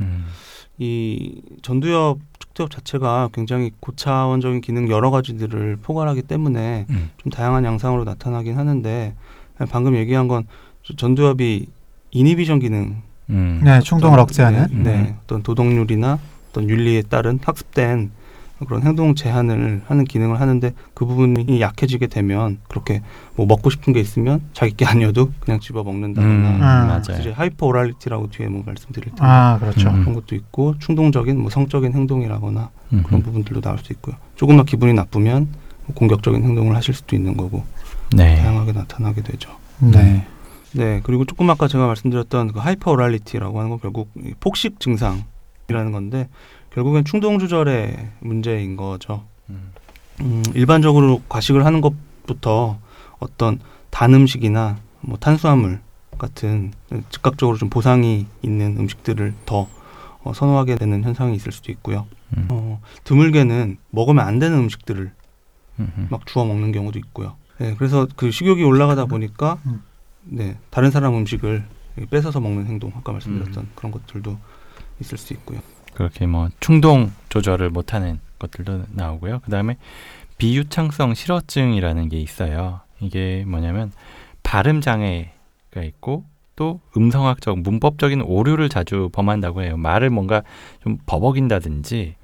음, 0.00 0.26
이 0.78 1.40
전두엽 1.62 2.18
축두엽 2.38 2.70
자체가 2.70 3.30
굉장히 3.32 3.70
고차원적인 3.80 4.60
기능 4.60 4.90
여러 4.90 5.10
가지들을 5.10 5.78
포괄하기 5.82 6.22
때문에 6.22 6.86
음, 6.90 7.10
좀 7.18 7.30
다양한 7.30 7.64
양상으로 7.64 8.04
나타나긴 8.04 8.56
하는데 8.58 9.14
방금 9.70 9.94
얘기한 9.96 10.28
건 10.28 10.44
전두엽이 10.96 11.66
inhibition 12.10 12.58
기능 12.58 13.02
음. 13.30 13.60
네, 13.62 13.80
충동을 13.80 14.18
억제하는. 14.18 14.66
네, 14.70 14.82
네. 14.82 15.02
네. 15.02 15.16
어떤 15.22 15.42
도덕률이나 15.42 16.18
어떤 16.50 16.68
윤리에 16.68 17.02
따른 17.02 17.38
학습된 17.42 18.10
그런 18.66 18.82
행동 18.82 19.14
제한을 19.14 19.82
하는 19.86 20.04
기능을 20.04 20.40
하는데 20.40 20.72
그 20.94 21.06
부분이 21.06 21.60
약해지게 21.60 22.08
되면 22.08 22.58
그렇게 22.68 23.02
뭐 23.36 23.46
먹고 23.46 23.70
싶은 23.70 23.92
게 23.92 24.00
있으면 24.00 24.40
자기 24.52 24.74
게 24.74 24.84
아니어도 24.84 25.30
그냥 25.40 25.60
집어 25.60 25.82
음, 25.82 25.86
먹는다거나 25.86 26.58
맞아요. 26.58 27.20
이제 27.20 27.30
hyperorality라고 27.30 28.30
뒤에 28.30 28.48
뭐 28.48 28.62
말씀드릴 28.66 29.10
텐데 29.10 29.22
아, 29.22 29.58
그렇죠. 29.58 29.88
음. 29.90 30.00
그런 30.00 30.14
것도 30.14 30.34
있고 30.34 30.78
충동적인 30.78 31.40
뭐 31.40 31.50
성적인 31.50 31.92
행동이라거나 31.92 32.70
음. 32.94 33.02
그런 33.04 33.22
부분들도 33.22 33.60
나올 33.60 33.78
수 33.78 33.92
있고요. 33.92 34.16
조금만 34.34 34.66
기분이 34.66 34.92
나쁘면 34.92 35.48
뭐 35.86 35.94
공격적인 35.94 36.42
행동을 36.42 36.74
하실 36.74 36.94
수도 36.94 37.14
있는 37.14 37.36
거고 37.36 37.64
네. 38.16 38.36
다양하게 38.36 38.72
나타나게 38.72 39.22
되죠. 39.22 39.50
네. 39.80 40.26
네, 40.72 41.00
그리고 41.02 41.24
조금 41.24 41.48
아까 41.50 41.66
제가 41.66 41.86
말씀드렸던 41.86 42.52
그 42.52 42.58
hyperorality라고 42.58 43.58
하는 43.58 43.70
건 43.70 43.80
결국 43.80 44.10
이 44.16 44.34
폭식 44.38 44.80
증상이라는 44.80 45.92
건데 45.92 46.28
결국엔 46.70 47.04
충동 47.04 47.38
조절의 47.38 48.10
문제인 48.20 48.76
거죠. 48.76 49.24
음. 49.50 49.72
음, 50.20 50.42
일반적으로 50.54 51.22
과식을 51.28 51.64
하는 51.64 51.80
것부터 51.80 52.78
어떤 53.18 53.58
단 53.90 54.14
음식이나 54.14 54.78
뭐 55.00 55.16
탄수화물 55.18 55.80
같은 56.18 56.72
즉각적으로 57.10 57.56
좀 57.56 57.70
보상이 57.70 58.26
있는 58.42 58.76
음식들을 58.78 59.34
더 59.46 59.68
어, 60.24 60.32
선호하게 60.34 60.76
되는 60.76 61.04
현상이 61.04 61.36
있을 61.36 61.52
수도 61.52 61.70
있고요. 61.72 62.06
음. 62.36 62.48
어, 62.50 62.80
드물게는 63.04 63.78
먹으면 63.90 64.26
안 64.26 64.38
되는 64.38 64.58
음식들을 64.58 65.12
음. 65.78 65.92
음. 65.96 66.08
막 66.10 66.26
주워 66.26 66.44
먹는 66.44 66.72
경우도 66.72 66.98
있고요. 66.98 67.36
네, 67.58 67.74
그래서 67.76 68.06
그 68.16 68.30
식욕이 68.30 68.62
올라가다 68.62 69.06
보니까 69.06 69.58
음. 69.66 69.82
네, 70.24 70.58
다른 70.70 70.90
사람 70.90 71.14
음식을 71.14 71.64
뺏어서 72.10 72.40
먹는 72.40 72.66
행동, 72.66 72.92
아까 72.94 73.12
말씀드렸던 73.12 73.64
음. 73.64 73.70
그런 73.74 73.90
것들도 73.92 74.38
있을 75.00 75.18
수 75.18 75.32
있고요. 75.32 75.60
그렇게 75.98 76.26
뭐 76.26 76.48
충동 76.60 77.10
조절을 77.28 77.70
못하는 77.70 78.20
것들도 78.38 78.84
나오고요. 78.92 79.40
그 79.44 79.50
다음에 79.50 79.76
비유창성 80.38 81.14
실어증이라는 81.14 82.08
게 82.08 82.20
있어요. 82.20 82.78
이게 83.00 83.44
뭐냐면 83.48 83.90
발음 84.44 84.80
장애가 84.80 85.82
있고 85.82 86.24
또 86.54 86.78
음성학적 86.96 87.58
문법적인 87.58 88.22
오류를 88.22 88.68
자주 88.68 89.10
범한다고 89.12 89.62
해요. 89.64 89.76
말을 89.76 90.10
뭔가 90.10 90.42
좀 90.84 90.98
버벅인다든지 91.06 92.14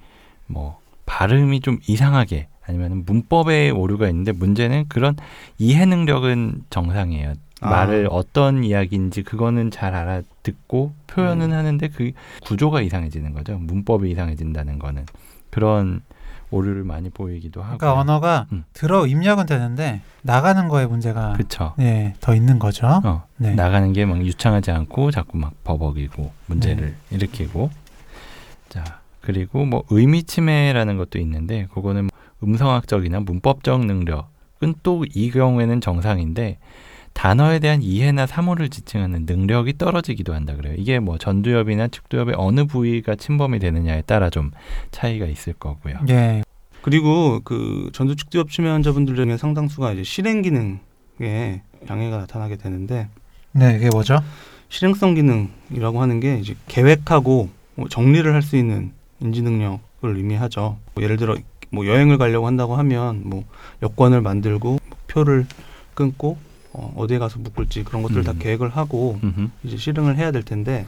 뭐 0.46 0.78
발음이 1.04 1.58
좀 1.58 1.80
이상하게 1.88 2.46
아니면 2.64 3.02
문법에 3.04 3.70
오류가 3.70 4.08
있는데 4.08 4.30
문제는 4.30 4.84
그런 4.86 5.16
이해 5.58 5.84
능력은 5.84 6.62
정상이에요. 6.70 7.34
아. 7.64 7.70
말을 7.70 8.08
어떤 8.10 8.62
이야기인지 8.64 9.22
그거는 9.22 9.70
잘 9.70 9.94
알아듣고 9.94 10.92
표현은 11.06 11.52
음. 11.52 11.56
하는데 11.56 11.88
그 11.88 12.12
구조가 12.44 12.80
이상해지는 12.82 13.32
거죠. 13.32 13.58
문법이 13.58 14.10
이상해진다는 14.10 14.78
거는 14.78 15.06
그런 15.50 16.02
오류를 16.50 16.84
많이 16.84 17.10
보이기도 17.10 17.62
하고. 17.62 17.78
그러니까 17.78 18.00
언어가 18.00 18.46
음. 18.52 18.64
들어 18.74 19.06
입력은 19.06 19.46
되는데 19.46 20.02
나가는 20.22 20.68
거에 20.68 20.86
문제가 20.86 21.32
그쵸. 21.32 21.72
네, 21.78 22.14
더 22.20 22.34
있는 22.34 22.58
거죠. 22.58 22.86
어, 23.04 23.24
네. 23.38 23.54
나가는 23.54 23.92
게 23.92 24.04
막 24.04 24.18
유창하지 24.24 24.70
않고 24.70 25.10
자꾸 25.10 25.38
막 25.38 25.52
버벅이고 25.64 26.30
문제를 26.46 26.94
일으키고. 27.10 27.70
자 28.68 28.84
그리고 29.20 29.64
뭐 29.64 29.84
의미 29.90 30.22
침해라는 30.22 30.96
것도 30.96 31.18
있는데 31.18 31.66
그거는 31.72 32.10
음성학적이나 32.42 33.20
문법적 33.20 33.84
능력은 33.86 34.74
또 34.82 35.04
이 35.14 35.30
경우에는 35.30 35.80
정상인데 35.80 36.58
단어에 37.14 37.58
대한 37.58 37.80
이해나 37.82 38.26
사물을 38.26 38.68
지칭하는 38.68 39.24
능력이 39.26 39.78
떨어지기도 39.78 40.34
한다 40.34 40.54
그래요. 40.56 40.74
이게 40.76 40.98
뭐 40.98 41.16
전두엽이나 41.16 41.88
측두엽의 41.88 42.34
어느 42.36 42.66
부위가 42.66 43.14
침범이 43.16 43.58
되느냐에 43.60 44.02
따라 44.02 44.28
좀 44.30 44.50
차이가 44.90 45.26
있을 45.26 45.54
거고요. 45.54 45.94
예. 46.10 46.42
그리고 46.82 47.40
그 47.44 47.88
전두축두엽 47.94 48.50
치매 48.50 48.68
환자분들 48.68 49.16
중에 49.16 49.38
상당수가 49.38 49.92
이제 49.92 50.02
실행 50.02 50.42
기능에 50.42 51.62
장애가 51.88 52.18
나타나게 52.18 52.56
되는데 52.56 53.08
네, 53.52 53.76
이게 53.76 53.88
뭐죠? 53.90 54.18
실행성 54.68 55.14
기능이라고 55.14 56.02
하는 56.02 56.20
게 56.20 56.36
이제 56.38 56.54
계획하고 56.68 57.48
뭐 57.76 57.88
정리를 57.88 58.30
할 58.34 58.42
수 58.42 58.56
있는 58.56 58.92
인지 59.20 59.40
능력을 59.40 59.78
의미하죠. 60.02 60.76
뭐 60.94 61.04
예를 61.04 61.16
들어 61.16 61.36
뭐 61.70 61.86
여행을 61.86 62.18
가려고 62.18 62.46
한다고 62.46 62.76
하면 62.76 63.22
뭐 63.24 63.44
여권을 63.82 64.20
만들고 64.20 64.78
표를 65.08 65.46
끊고 65.94 66.36
어, 66.74 66.92
어디에 66.96 67.18
가서 67.18 67.38
묵을지 67.38 67.84
그런 67.84 68.02
것들을 68.02 68.24
다 68.24 68.32
음. 68.32 68.38
계획을 68.38 68.68
하고 68.68 69.18
음흠. 69.22 69.48
이제 69.62 69.76
실행을 69.76 70.16
해야 70.16 70.30
될 70.30 70.42
텐데 70.42 70.86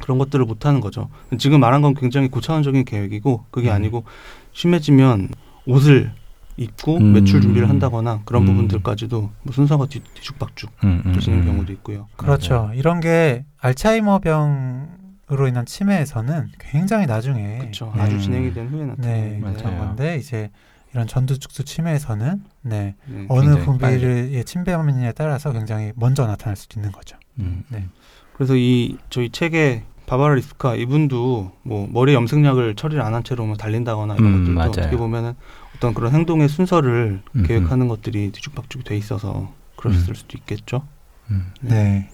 그런 0.00 0.18
것들을 0.18 0.44
못 0.44 0.66
하는 0.66 0.80
거죠. 0.80 1.08
지금 1.38 1.60
말한 1.60 1.82
건 1.82 1.94
굉장히 1.94 2.28
고차원적인 2.28 2.84
계획이고 2.84 3.46
그게 3.50 3.68
음. 3.68 3.74
아니고 3.74 4.04
심해지면 4.52 5.28
옷을 5.66 6.12
입고 6.56 6.98
음. 6.98 7.14
외출 7.14 7.40
준비를 7.40 7.68
한다거나 7.68 8.20
그런 8.24 8.42
음. 8.42 8.46
부분들까지도 8.46 9.30
뭐 9.42 9.52
순서가 9.52 9.86
뒤, 9.86 10.00
뒤죽박죽 10.14 10.70
음, 10.84 11.02
음, 11.06 11.12
되시는 11.12 11.40
음. 11.40 11.44
경우도 11.46 11.72
있고요. 11.74 12.08
그렇죠. 12.16 12.54
맞아요. 12.54 12.74
이런 12.74 13.00
게 13.00 13.44
알츠하이머병 13.58 15.02
으로 15.30 15.48
인한 15.48 15.64
치매에서는 15.64 16.50
굉장히 16.58 17.06
나중에 17.06 17.58
그렇죠. 17.58 17.90
음. 17.94 18.00
아주 18.00 18.20
진행이 18.20 18.52
된 18.52 18.68
후에 18.68 18.94
네. 18.98 19.40
그런 19.40 19.78
건데 19.78 20.18
이제 20.18 20.50
이런 20.92 21.06
전두축수 21.06 21.64
치매에서는 21.64 22.42
네, 22.62 22.94
네. 23.06 23.26
어느 23.28 23.56
분비를 23.64 24.30
예, 24.32 24.42
침범했느냐에 24.42 25.12
따라서 25.12 25.52
굉장히 25.52 25.92
먼저 25.96 26.26
나타날 26.26 26.56
수도 26.56 26.78
있는 26.78 26.92
거죠. 26.92 27.16
음. 27.38 27.64
네. 27.68 27.86
그래서 28.34 28.54
이 28.56 28.98
저희 29.10 29.30
책에 29.30 29.84
바바라 30.06 30.34
리스카 30.34 30.74
이분도 30.74 31.52
뭐 31.62 31.88
머리 31.90 32.12
염색약을 32.12 32.74
처리를 32.74 33.02
안 33.02 33.14
한 33.14 33.22
채로 33.24 33.46
뭐 33.46 33.56
달린다거나 33.56 34.14
이런 34.16 34.26
음, 34.26 34.32
것들도 34.40 34.52
맞아요. 34.58 34.70
어떻게 34.70 34.96
보면은 34.96 35.34
어떤 35.76 35.94
그런 35.94 36.12
행동의 36.12 36.48
순서를 36.48 37.22
음흠. 37.36 37.46
계획하는 37.46 37.88
것들이 37.88 38.30
뒤죽박죽 38.32 38.84
돼 38.84 38.96
있어서 38.96 39.52
그랬을 39.76 40.10
음. 40.10 40.14
수도 40.14 40.36
있겠죠. 40.38 40.86
음. 41.30 41.52
네. 41.62 42.10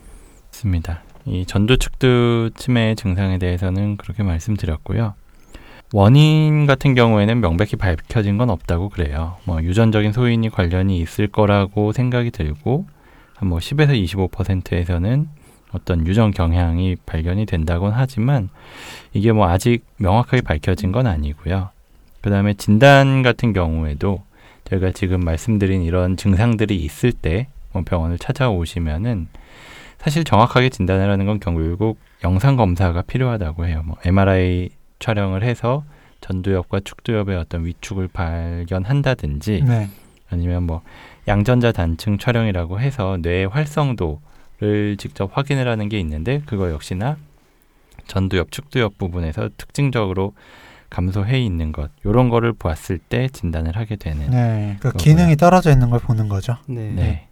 있습니다. 0.52 1.02
이 1.26 1.44
전두측두 1.46 2.50
치매 2.56 2.94
증상에 2.94 3.38
대해서는 3.38 3.96
그렇게 3.96 4.22
말씀드렸고요. 4.22 5.14
원인 5.92 6.66
같은 6.66 6.94
경우에는 6.94 7.40
명백히 7.40 7.76
밝혀진 7.76 8.36
건 8.36 8.50
없다고 8.50 8.90
그래요. 8.90 9.36
뭐 9.44 9.62
유전적인 9.62 10.12
소인이 10.12 10.50
관련이 10.50 10.98
있을 10.98 11.28
거라고 11.28 11.92
생각이 11.92 12.30
들고 12.30 12.86
한뭐 13.36 13.58
10에서 13.58 14.30
25%에서는 14.30 15.28
어떤 15.72 16.06
유전 16.06 16.30
경향이 16.30 16.96
발견이 17.06 17.46
된다곤 17.46 17.92
하지만 17.94 18.50
이게 19.14 19.32
뭐 19.32 19.48
아직 19.48 19.84
명확하게 19.96 20.42
밝혀진 20.42 20.92
건 20.92 21.06
아니고요. 21.06 21.70
그다음에 22.20 22.54
진단 22.54 23.22
같은 23.22 23.52
경우에도 23.52 24.22
저희가 24.64 24.90
지금 24.90 25.20
말씀드린 25.20 25.82
이런 25.82 26.16
증상들이 26.16 26.76
있을 26.76 27.12
때뭐 27.12 27.84
병원을 27.86 28.18
찾아오시면은 28.18 29.28
사실 29.98 30.24
정확하게 30.24 30.68
진단을 30.68 31.10
하는 31.10 31.26
건 31.26 31.40
결국 31.40 31.98
영상 32.24 32.56
검사가 32.56 33.02
필요하다고 33.02 33.66
해요. 33.66 33.82
뭐 33.84 33.96
MRI 34.04 34.70
촬영을 34.98 35.42
해서 35.42 35.84
전두엽과 36.20 36.80
축두엽의 36.80 37.36
어떤 37.36 37.64
위축을 37.64 38.08
발견한다든지 38.08 39.62
네. 39.66 39.88
아니면 40.30 40.64
뭐 40.64 40.82
양전자 41.26 41.72
단층 41.72 42.18
촬영이라고 42.18 42.80
해서 42.80 43.18
뇌의 43.20 43.48
활성도를 43.48 44.96
직접 44.98 45.30
확인을 45.32 45.68
하는 45.68 45.88
게 45.88 46.00
있는데 46.00 46.42
그거 46.46 46.70
역시나 46.70 47.16
전두엽, 48.06 48.50
축두엽 48.50 48.98
부분에서 48.98 49.50
특징적으로 49.56 50.32
감소해 50.90 51.38
있는 51.38 51.70
것 51.70 51.90
이런 52.04 52.30
거를 52.30 52.52
보았을 52.54 52.98
때 52.98 53.28
진단을 53.28 53.76
하게 53.76 53.96
되는 53.96 54.30
네. 54.30 54.76
그 54.80 54.88
그거고요. 54.88 55.04
기능이 55.04 55.36
떨어져 55.36 55.70
있는 55.70 55.90
걸 55.90 56.00
보는 56.00 56.28
거죠. 56.28 56.56
네. 56.66 56.90
네. 56.92 57.28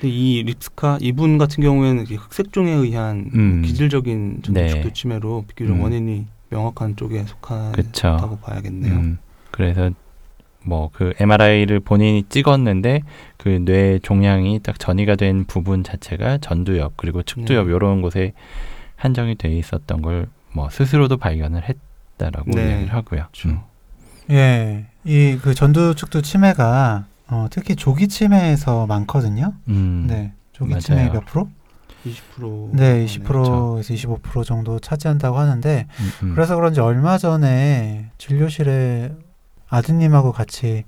근데 0.00 0.14
이 0.14 0.42
립스카 0.42 0.98
이분 1.00 1.38
같은 1.38 1.62
경우에는 1.62 2.04
흑색종에 2.04 2.70
의한 2.70 3.30
음. 3.34 3.62
기질적인 3.62 4.42
네. 4.50 4.68
전두축두 4.68 4.92
치매로 4.92 5.46
비교적 5.48 5.72
음. 5.74 5.80
원인이 5.80 6.26
명확한 6.56 6.96
쪽에 6.96 7.22
속하다고 7.24 7.72
그쵸. 7.72 8.38
봐야겠네요. 8.42 8.92
음, 8.94 9.18
그래서 9.50 9.90
뭐 10.64 10.90
그 10.92 11.12
MRI를 11.20 11.80
본인이 11.80 12.24
찍었는데 12.28 13.02
그 13.36 13.60
뇌 13.64 13.98
종양이 14.02 14.58
딱 14.60 14.78
전이가 14.78 15.14
된 15.16 15.44
부분 15.44 15.84
자체가 15.84 16.38
전두엽 16.38 16.96
그리고 16.96 17.22
측두엽 17.22 17.66
네. 17.68 17.74
이런 17.74 18.02
곳에 18.02 18.32
한정이 18.96 19.36
돼 19.36 19.50
있었던 19.52 20.02
걸 20.02 20.26
뭐 20.52 20.70
스스로도 20.70 21.18
발견을 21.18 21.64
했다라고 21.68 22.50
네. 22.52 22.68
이야기를 22.70 22.94
하고요. 22.94 23.26
그렇죠. 23.30 23.62
예. 24.30 24.86
이 25.04 25.36
그 25.42 25.52
전두축두 25.54 26.22
치매가 26.22 27.04
어, 27.28 27.46
특히 27.50 27.76
조기 27.76 28.08
치매에서 28.08 28.86
많거든요. 28.86 29.52
음, 29.68 30.06
네. 30.08 30.32
조기 30.52 30.70
맞아요. 30.70 30.80
치매 30.80 31.10
몇 31.10 31.26
프로? 31.26 31.50
20% 32.06 32.70
네, 32.72 33.04
네. 33.04 33.06
20%에서 33.06 33.94
25% 33.94 34.44
정도 34.44 34.78
차지한다고 34.78 35.38
하는데 35.38 35.86
음, 36.00 36.10
음. 36.22 36.34
그래서 36.34 36.56
그런지 36.56 36.80
얼마 36.80 37.18
전에 37.18 38.10
진료실에 38.18 39.12
아드님하고 39.68 40.32
같이 40.32 40.84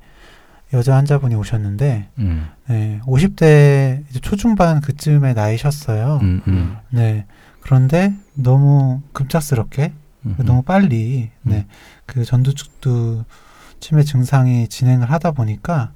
여자 0.73 0.97
환자분이 0.97 1.35
오셨는데 1.35 2.11
음, 2.19 2.47
네, 2.69 3.01
50대 3.07 4.05
이제 4.11 4.21
초중반 4.21 4.81
그쯤의 4.81 5.35
나이셨어요. 5.35 6.19
음, 6.23 6.43
음, 6.47 6.77
네. 6.91 7.27
그런데 7.61 8.15
너무 8.35 9.01
급작스럽게 9.13 9.93
음, 10.27 10.37
너무 10.45 10.63
빨리 10.63 11.31
네. 11.43 11.67
그 12.07 12.25
전두축두 12.25 13.25
치매 13.81 14.03
증상이 14.03 14.69
진행을 14.69 15.11
하다 15.11 15.33
보니까 15.33 15.93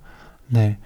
네. 0.49 0.79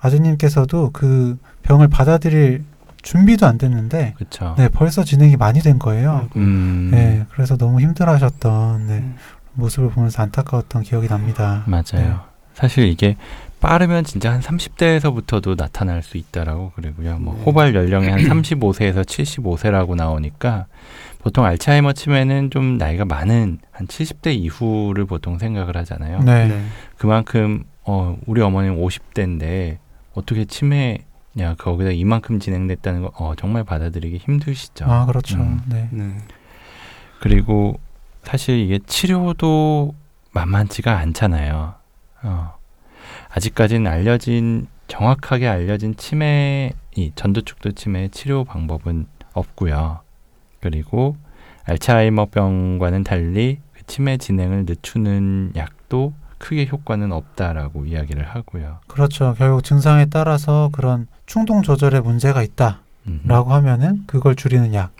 아드님께서도 0.00 0.90
그 0.92 1.38
병을 1.62 1.88
받아들일 1.88 2.64
준비도 3.04 3.46
안 3.46 3.58
됐는데 3.58 4.14
그렇죠. 4.16 4.54
네, 4.58 4.68
벌써 4.68 5.04
진행이 5.04 5.36
많이 5.36 5.60
된 5.60 5.78
거예요. 5.78 6.28
음, 6.36 6.88
네, 6.90 7.24
그래서 7.30 7.56
너무 7.56 7.80
힘들어하셨던 7.80 8.86
네, 8.86 8.98
음. 8.98 9.16
모습을 9.52 9.90
보면서 9.90 10.22
안타까웠던 10.22 10.82
기억이 10.82 11.06
납니다. 11.06 11.62
맞아요. 11.66 11.82
네. 11.94 12.14
사실 12.54 12.88
이게 12.88 13.16
빠르면 13.60 14.04
진짜 14.04 14.32
한 14.32 14.40
30대에서부터도 14.40 15.56
나타날 15.56 16.02
수 16.02 16.16
있다라고 16.16 16.72
그러고요. 16.74 17.18
뭐 17.18 17.34
네. 17.34 17.42
호발 17.44 17.74
연령이 17.74 18.08
한 18.08 18.20
35세에서 18.20 19.04
75세라고 19.04 19.94
나오니까 19.96 20.66
보통 21.20 21.44
알츠하이머 21.44 21.92
치매는 21.94 22.50
좀 22.50 22.76
나이가 22.78 23.04
많은 23.04 23.58
한 23.70 23.86
70대 23.86 24.34
이후를 24.34 25.06
보통 25.06 25.38
생각을 25.38 25.76
하잖아요. 25.78 26.20
네. 26.20 26.48
네. 26.48 26.64
그만큼 26.98 27.64
어 27.84 28.16
우리 28.26 28.40
어머니는 28.40 28.76
50대인데 28.78 29.78
어떻게 30.14 30.44
치매 30.44 31.04
냐 31.34 31.54
거기다 31.54 31.90
이만큼 31.90 32.38
진행됐다는 32.38 33.02
거 33.02 33.12
어, 33.16 33.34
정말 33.34 33.64
받아들이기 33.64 34.18
힘드시죠. 34.18 34.86
아, 34.86 35.06
그렇죠. 35.06 35.38
음. 35.38 35.60
네. 35.66 35.88
네. 35.90 36.16
그리고 37.20 37.78
사실 38.22 38.58
이게 38.58 38.78
치료도 38.86 39.94
만만치가 40.32 40.96
않잖아요. 40.98 41.74
어. 42.22 42.54
아직까지는 43.30 43.90
알려진 43.90 44.66
정확하게 44.86 45.48
알려진 45.48 45.96
치매 45.96 46.72
이 46.96 47.12
전두축두 47.14 47.72
치매의 47.72 48.10
치료 48.10 48.44
방법은 48.44 49.06
없고요. 49.32 50.00
그리고 50.60 51.16
알츠하이머병과는 51.64 53.04
달리 53.04 53.60
그 53.72 53.84
치매 53.86 54.16
진행을 54.16 54.64
늦추는 54.66 55.52
약도 55.56 56.12
크게 56.44 56.68
효과는 56.70 57.10
없다라고 57.10 57.86
이야기를 57.86 58.26
하고요. 58.26 58.80
그렇죠. 58.86 59.34
결국 59.38 59.64
증상에 59.64 60.04
따라서 60.06 60.68
그런 60.72 61.06
충동 61.24 61.62
조절에 61.62 62.00
문제가 62.00 62.42
있다라고 62.42 62.80
음, 63.06 63.30
하면은 63.30 64.04
그걸 64.06 64.36
줄이는 64.36 64.74
약. 64.74 64.92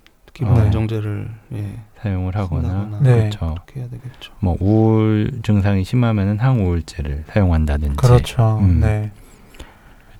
어. 0.42 0.46
안정제를 0.46 1.28
예, 1.52 1.78
사용을 2.00 2.34
하거나 2.34 2.98
네. 3.02 3.28
그렇죠. 3.28 3.38
그렇게 3.54 3.80
해야 3.80 3.88
되겠죠. 3.90 4.32
뭐 4.40 4.56
우울 4.58 5.30
증상이 5.44 5.84
심하면은 5.84 6.40
항우울제를 6.40 7.24
사용한다든지 7.28 7.96
그렇죠. 7.98 8.58
음. 8.60 8.80
네. 8.80 9.12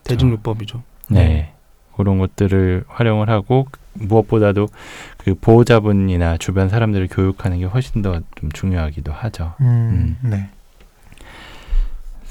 대증요법이죠. 0.04 0.82
네. 1.08 1.26
네. 1.26 1.52
그런 1.96 2.18
것들을 2.18 2.84
활용을 2.86 3.28
하고 3.30 3.66
무엇보다도 3.94 4.68
그 5.16 5.34
보호자분이나 5.40 6.36
주변 6.36 6.68
사람들을 6.68 7.08
교육하는 7.10 7.58
게 7.58 7.64
훨씬 7.64 8.02
더 8.02 8.20
좀 8.36 8.52
중요하기도 8.52 9.10
하죠. 9.10 9.54
음, 9.62 10.16
네. 10.22 10.48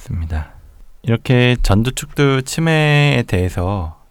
맞습니다. 0.04 0.52
이렇게 1.04 1.56
전두축두 1.62 2.44
치매에 2.44 3.24
대해서 3.24 4.02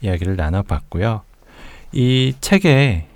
이야기를 0.00 0.36
나눠봤고요. 0.36 1.22
이 1.92 2.34
책에 2.40 3.06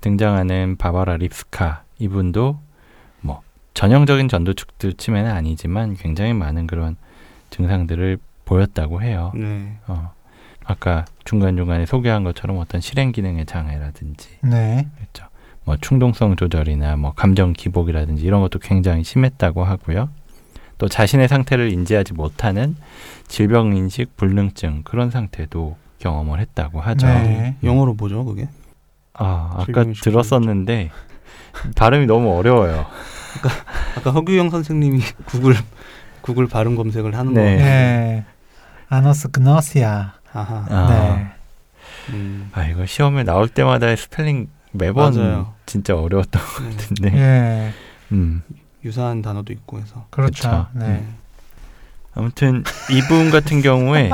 등장하는 0.00 0.76
바바라 0.76 1.16
립스카 1.16 1.84
이분도 1.98 2.58
뭐 3.20 3.42
전형적인 3.74 4.28
전두축두 4.28 4.94
치매는 4.94 5.30
아니지만 5.30 5.94
굉장히 5.96 6.32
많은 6.32 6.66
그런 6.66 6.96
증상들을 7.50 8.18
보였다고 8.44 9.02
해요. 9.02 9.32
네. 9.34 9.76
어, 9.86 10.12
아까 10.64 11.04
중간 11.24 11.56
중간에 11.56 11.86
소개한 11.86 12.24
것처럼 12.24 12.58
어떤 12.58 12.80
실행 12.80 13.12
기능의 13.12 13.46
장애라든지 13.46 14.28
네. 14.42 14.86
그렇죠. 14.96 15.28
뭐 15.64 15.76
충동성 15.80 16.36
조절이나 16.36 16.96
뭐 16.96 17.12
감정 17.14 17.52
기복이라든지 17.52 18.22
이런 18.22 18.42
것도 18.42 18.58
굉장히 18.58 19.02
심했다고 19.02 19.64
하고요. 19.64 20.10
또 20.78 20.88
자신의 20.88 21.28
상태를 21.28 21.72
인지하지 21.72 22.14
못하는 22.14 22.76
질병 23.28 23.76
인식 23.76 24.16
불능증 24.16 24.82
그런 24.84 25.10
상태도 25.10 25.76
경험을 25.98 26.40
했다고 26.40 26.80
하죠. 26.80 27.06
네. 27.06 27.56
영어로 27.62 27.94
뭐죠, 27.94 28.24
그게? 28.24 28.48
아, 29.14 29.54
아까 29.56 29.84
들었었는데 30.02 30.90
발음이 31.76 32.06
너무 32.06 32.36
어려워요. 32.36 32.86
아까 33.96 34.10
허규영 34.10 34.50
선생님이 34.50 35.00
구글 35.26 35.54
구글 36.20 36.46
발음 36.48 36.76
검색을 36.76 37.16
하는 37.16 37.34
네. 37.34 37.56
거. 37.56 37.62
네. 37.62 38.24
anosognosia. 38.88 40.14
아하. 40.32 40.66
아. 40.68 41.16
네. 41.16 41.26
음. 42.10 42.50
아 42.52 42.64
이거 42.66 42.86
시험에 42.86 43.24
나올 43.24 43.48
때마다 43.48 43.94
스펠링 43.94 44.48
매번 44.72 45.14
맞아요. 45.14 45.54
진짜 45.66 45.96
어려웠던 45.96 46.42
것 46.42 46.62
네. 46.62 46.70
같은데. 46.76 47.16
예. 47.16 47.72
음. 48.12 48.42
유사한 48.84 49.22
단어도 49.22 49.52
있고 49.52 49.78
해서. 49.78 50.06
그렇죠. 50.10 50.48
그쵸. 50.48 50.66
네. 50.74 51.04
아무튼 52.14 52.62
이분 52.90 53.30
같은 53.30 53.60
경우에 53.60 54.10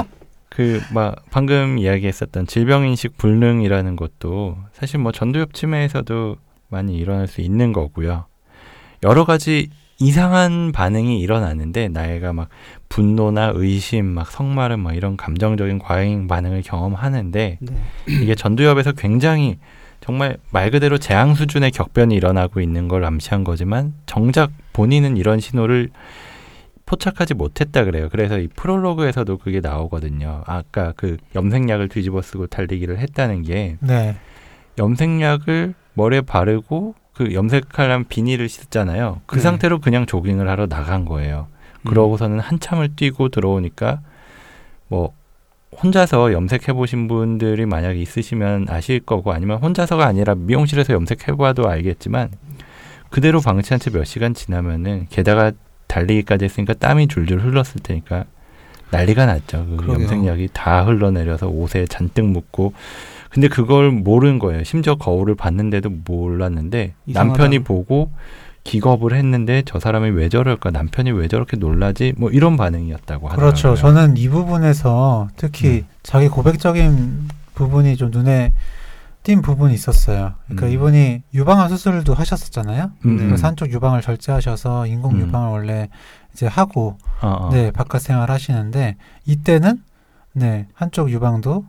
그 0.48 0.80
막 0.92 1.16
방금 1.30 1.78
이야기했었던 1.78 2.46
질병 2.46 2.84
인식 2.86 3.16
불능이라는 3.16 3.96
것도 3.96 4.58
사실 4.72 4.98
뭐 4.98 5.12
전두엽 5.12 5.54
치매에서도 5.54 6.36
많이 6.68 6.96
일어날 6.96 7.28
수 7.28 7.40
있는 7.40 7.72
거고요. 7.72 8.26
여러 9.02 9.24
가지 9.24 9.70
이상한 9.98 10.72
반응이 10.72 11.20
일어나는데 11.20 11.88
나이가 11.88 12.32
막 12.32 12.48
분노나 12.88 13.52
의심, 13.54 14.06
막 14.06 14.30
성마름, 14.30 14.80
막 14.80 14.96
이런 14.96 15.16
감정적인 15.16 15.78
과잉 15.78 16.26
반응을 16.26 16.62
경험하는데 16.62 17.58
네. 17.60 17.74
이게 18.08 18.34
전두엽에서 18.34 18.92
굉장히 18.92 19.58
정말 20.10 20.38
말 20.50 20.72
그대로 20.72 20.98
재앙 20.98 21.36
수준의 21.36 21.70
격변이 21.70 22.16
일어나고 22.16 22.60
있는 22.60 22.88
걸 22.88 23.04
암시한 23.04 23.44
거지만 23.44 23.94
정작 24.06 24.50
본인은 24.72 25.16
이런 25.16 25.38
신호를 25.38 25.90
포착하지 26.84 27.34
못했다 27.34 27.84
그래요. 27.84 28.08
그래서 28.10 28.40
이 28.40 28.48
프롤로그에서도 28.48 29.38
그게 29.38 29.60
나오거든요. 29.60 30.42
아까 30.46 30.92
그 30.96 31.16
염색약을 31.36 31.88
뒤집어 31.90 32.22
쓰고 32.22 32.48
달리기를 32.48 32.98
했다는 32.98 33.42
게 33.42 33.76
네. 33.78 34.16
염색약을 34.78 35.74
머리에 35.94 36.22
바르고 36.22 36.96
그 37.14 37.32
염색하려면 37.32 38.06
비닐을 38.08 38.48
씻잖아요. 38.48 39.20
그 39.26 39.36
네. 39.36 39.42
상태로 39.42 39.78
그냥 39.78 40.06
조깅을 40.06 40.48
하러 40.48 40.66
나간 40.66 41.04
거예요. 41.04 41.46
음. 41.82 41.88
그러고서는 41.88 42.40
한참을 42.40 42.96
뛰고 42.96 43.28
들어오니까 43.28 44.00
뭐 44.88 45.12
혼자서 45.82 46.32
염색해 46.32 46.72
보신 46.72 47.06
분들이 47.08 47.64
만약에 47.66 47.98
있으시면 48.00 48.66
아실 48.68 49.00
거고 49.00 49.32
아니면 49.32 49.58
혼자서가 49.58 50.04
아니라 50.04 50.34
미용실에서 50.34 50.92
염색해 50.94 51.36
봐도 51.36 51.68
알겠지만 51.68 52.30
그대로 53.08 53.40
방치한 53.40 53.78
채 53.80 53.90
몇 53.90 54.04
시간 54.04 54.34
지나면은 54.34 55.06
게다가 55.10 55.52
달리기까지 55.86 56.44
했으니까 56.44 56.74
땀이 56.74 57.08
줄줄 57.08 57.40
흘렀을 57.40 57.80
테니까 57.82 58.24
난리가 58.90 59.26
났죠. 59.26 59.66
그 59.70 59.76
그러게요. 59.76 60.04
염색약이 60.08 60.48
다 60.52 60.84
흘러내려서 60.84 61.48
옷에 61.48 61.86
잔뜩 61.86 62.24
묻고 62.26 62.72
근데 63.30 63.46
그걸 63.46 63.92
모르는 63.92 64.40
거예요. 64.40 64.64
심지어 64.64 64.96
거울을 64.96 65.36
봤는데도 65.36 65.90
몰랐는데 66.04 66.94
이상하다. 67.06 67.28
남편이 67.28 67.60
보고 67.60 68.10
기겁을 68.64 69.14
했는데 69.14 69.62
저 69.64 69.80
사람이 69.80 70.10
왜 70.10 70.28
저럴까? 70.28 70.70
남편이 70.70 71.12
왜 71.12 71.28
저렇게 71.28 71.56
놀라지? 71.56 72.12
뭐 72.16 72.30
이런 72.30 72.56
반응이었다고 72.56 73.28
하더라고요. 73.28 73.36
그렇죠. 73.36 73.74
저는 73.74 74.16
이 74.16 74.28
부분에서 74.28 75.28
특히 75.36 75.68
음. 75.68 75.86
자기 76.02 76.28
고백적인 76.28 77.28
부분이 77.54 77.96
좀 77.96 78.10
눈에 78.10 78.52
띈 79.22 79.42
부분이 79.42 79.74
있었어요. 79.74 80.34
그러니까 80.46 80.66
음. 80.66 80.72
이분이 80.72 81.22
유방암 81.34 81.68
수술도 81.68 82.14
하셨었잖아요. 82.14 82.90
음, 83.04 83.16
네. 83.16 83.24
음. 83.24 83.36
한쪽 83.40 83.70
유방을 83.70 84.00
절제하셔서 84.00 84.86
인공 84.86 85.12
음. 85.14 85.20
유방을 85.20 85.50
원래 85.50 85.88
이제 86.32 86.46
하고 86.46 86.96
어, 87.20 87.28
어. 87.28 87.50
네 87.52 87.70
바깥 87.70 88.00
생활 88.00 88.30
하시는데 88.30 88.96
이때는 89.26 89.82
네 90.32 90.68
한쪽 90.74 91.10
유방도 91.10 91.64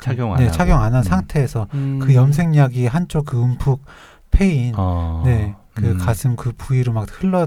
착용 0.00 0.32
안 0.32 0.38
네. 0.40 0.50
착용 0.50 0.80
안한 0.82 1.00
음. 1.00 1.02
상태에서 1.02 1.68
음. 1.74 2.00
그 2.00 2.14
염색약이 2.14 2.86
한쪽 2.86 3.26
그 3.26 3.36
움푹 3.36 3.84
패인 4.30 4.74
어. 4.76 5.22
네 5.24 5.54
그 5.76 5.90
음. 5.92 5.98
가슴 5.98 6.36
그 6.36 6.52
부위로 6.56 6.92
막 6.92 7.06
흘러 7.10 7.46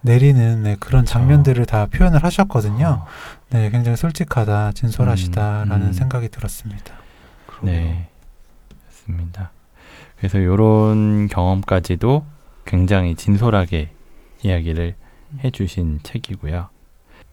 내리는 0.00 0.62
네, 0.62 0.76
그런 0.78 1.04
장면들을 1.04 1.66
다 1.66 1.86
표현을 1.86 2.22
하셨거든요. 2.22 3.02
어. 3.02 3.06
네, 3.50 3.70
굉장히 3.70 3.96
솔직하다, 3.96 4.72
진솔하시다라는 4.72 5.72
음, 5.72 5.88
음. 5.88 5.92
생각이 5.92 6.28
들었습니다. 6.28 6.94
그러게요. 7.46 7.70
네. 7.70 8.08
맞습니다. 8.86 9.50
그래서 10.18 10.42
요런 10.42 11.28
경험까지도 11.28 12.24
굉장히 12.64 13.14
진솔하게 13.14 13.90
이야기를 14.42 14.94
해 15.42 15.50
주신 15.50 16.00
책이고요. 16.02 16.68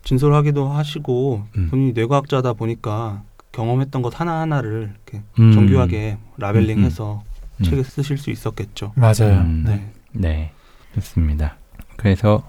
진솔하기도 0.04 0.70
하시고 0.70 1.46
음. 1.58 1.68
본인이 1.70 1.94
뇌과학자다 1.94 2.54
보니까 2.54 3.24
경험했던 3.52 4.02
것 4.02 4.20
하나 4.20 4.40
하나를 4.40 4.94
이렇게 4.94 5.24
음. 5.40 5.52
정교하게 5.52 6.18
라벨링해서 6.38 7.24
음. 7.60 7.64
책에 7.64 7.84
쓰실 7.84 8.18
수 8.18 8.32
있었겠죠. 8.32 8.94
맞아요. 8.96 9.42
음. 9.42 9.64
네. 9.68 9.92
네, 10.14 10.52
좋습니다. 10.96 11.56
그래서 11.98 12.44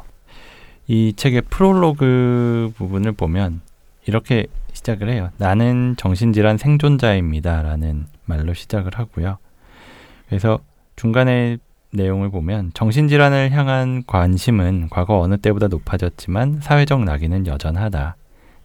이 0.87 1.12
책의 1.14 1.42
프롤로그 1.42 2.72
부분을 2.77 3.12
보면 3.12 3.61
이렇게 4.07 4.46
시작을 4.72 5.09
해요. 5.09 5.31
나는 5.38 5.94
정신질환 5.96 6.59
생존자입니다 6.59 7.62
라는 7.62 8.07
말로 8.25 8.53
시작을 8.55 8.98
하고요. 8.98 9.38
그래서 10.29 10.59
중간에 10.96 11.59
내용을 11.92 12.31
보면 12.31 12.72
정신질환을 12.75 13.53
향한 13.53 14.03
관심은 14.07 14.88
과거 14.90 15.20
어느 15.20 15.37
때보다 15.37 15.68
높아졌지만 15.68 16.61
사회적 16.62 17.05
낙인은 17.05 17.46
여전하다. 17.46 18.16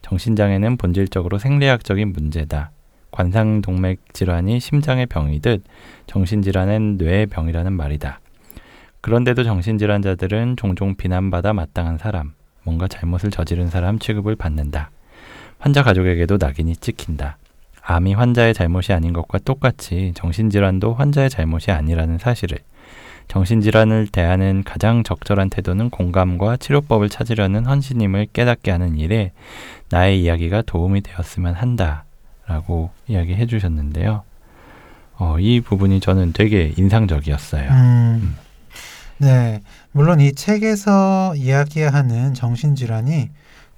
정신장애는 0.01 0.77
본질적으로 0.77 1.37
생리학적인 1.37 2.13
문제다. 2.13 2.71
관상동맥 3.11 4.13
질환이 4.13 4.59
심장의 4.59 5.07
병이듯 5.07 5.63
정신질환은 6.07 6.97
뇌의 6.97 7.27
병이라는 7.27 7.73
말이다. 7.73 8.19
그런데도 9.07 9.45
정신질환자들은 9.45 10.57
종종 10.57 10.97
비난받아 10.97 11.53
마땅한 11.53 11.97
사람, 11.97 12.33
뭔가 12.63 12.89
잘못을 12.89 13.31
저지른 13.31 13.69
사람 13.69 13.99
취급을 13.99 14.35
받는다. 14.35 14.91
환자 15.59 15.81
가족에게도 15.81 16.35
낙인이 16.37 16.75
찍힌다. 16.75 17.37
암이 17.81 18.15
환자의 18.15 18.53
잘못이 18.53 18.91
아닌 18.91 19.13
것과 19.13 19.39
똑같이 19.45 20.11
정신질환도 20.13 20.93
환자의 20.93 21.29
잘못이 21.29 21.71
아니라는 21.71 22.17
사실을 22.17 22.57
정신질환을 23.29 24.07
대하는 24.07 24.65
가장 24.65 25.03
적절한 25.03 25.51
태도는 25.51 25.89
공감과 25.89 26.57
치료법을 26.57 27.07
찾으려는 27.07 27.65
헌신임을 27.65 28.27
깨닫게 28.33 28.71
하는 28.71 28.97
일에 28.97 29.31
나의 29.89 30.21
이야기가 30.21 30.63
도움이 30.63 30.99
되었으면 30.99 31.53
한다. 31.53 32.03
라고 32.45 32.91
이야기해 33.07 33.45
주셨는데요. 33.45 34.23
어, 35.15 35.37
이 35.39 35.61
부분이 35.61 36.01
저는 36.01 36.33
되게 36.33 36.73
인상적이었어요. 36.75 37.71
음, 37.71 38.35
네. 39.19 39.61
물론 39.91 40.19
이 40.19 40.33
책에서 40.33 41.35
이야기하는 41.35 42.33
정신질환이 42.33 43.29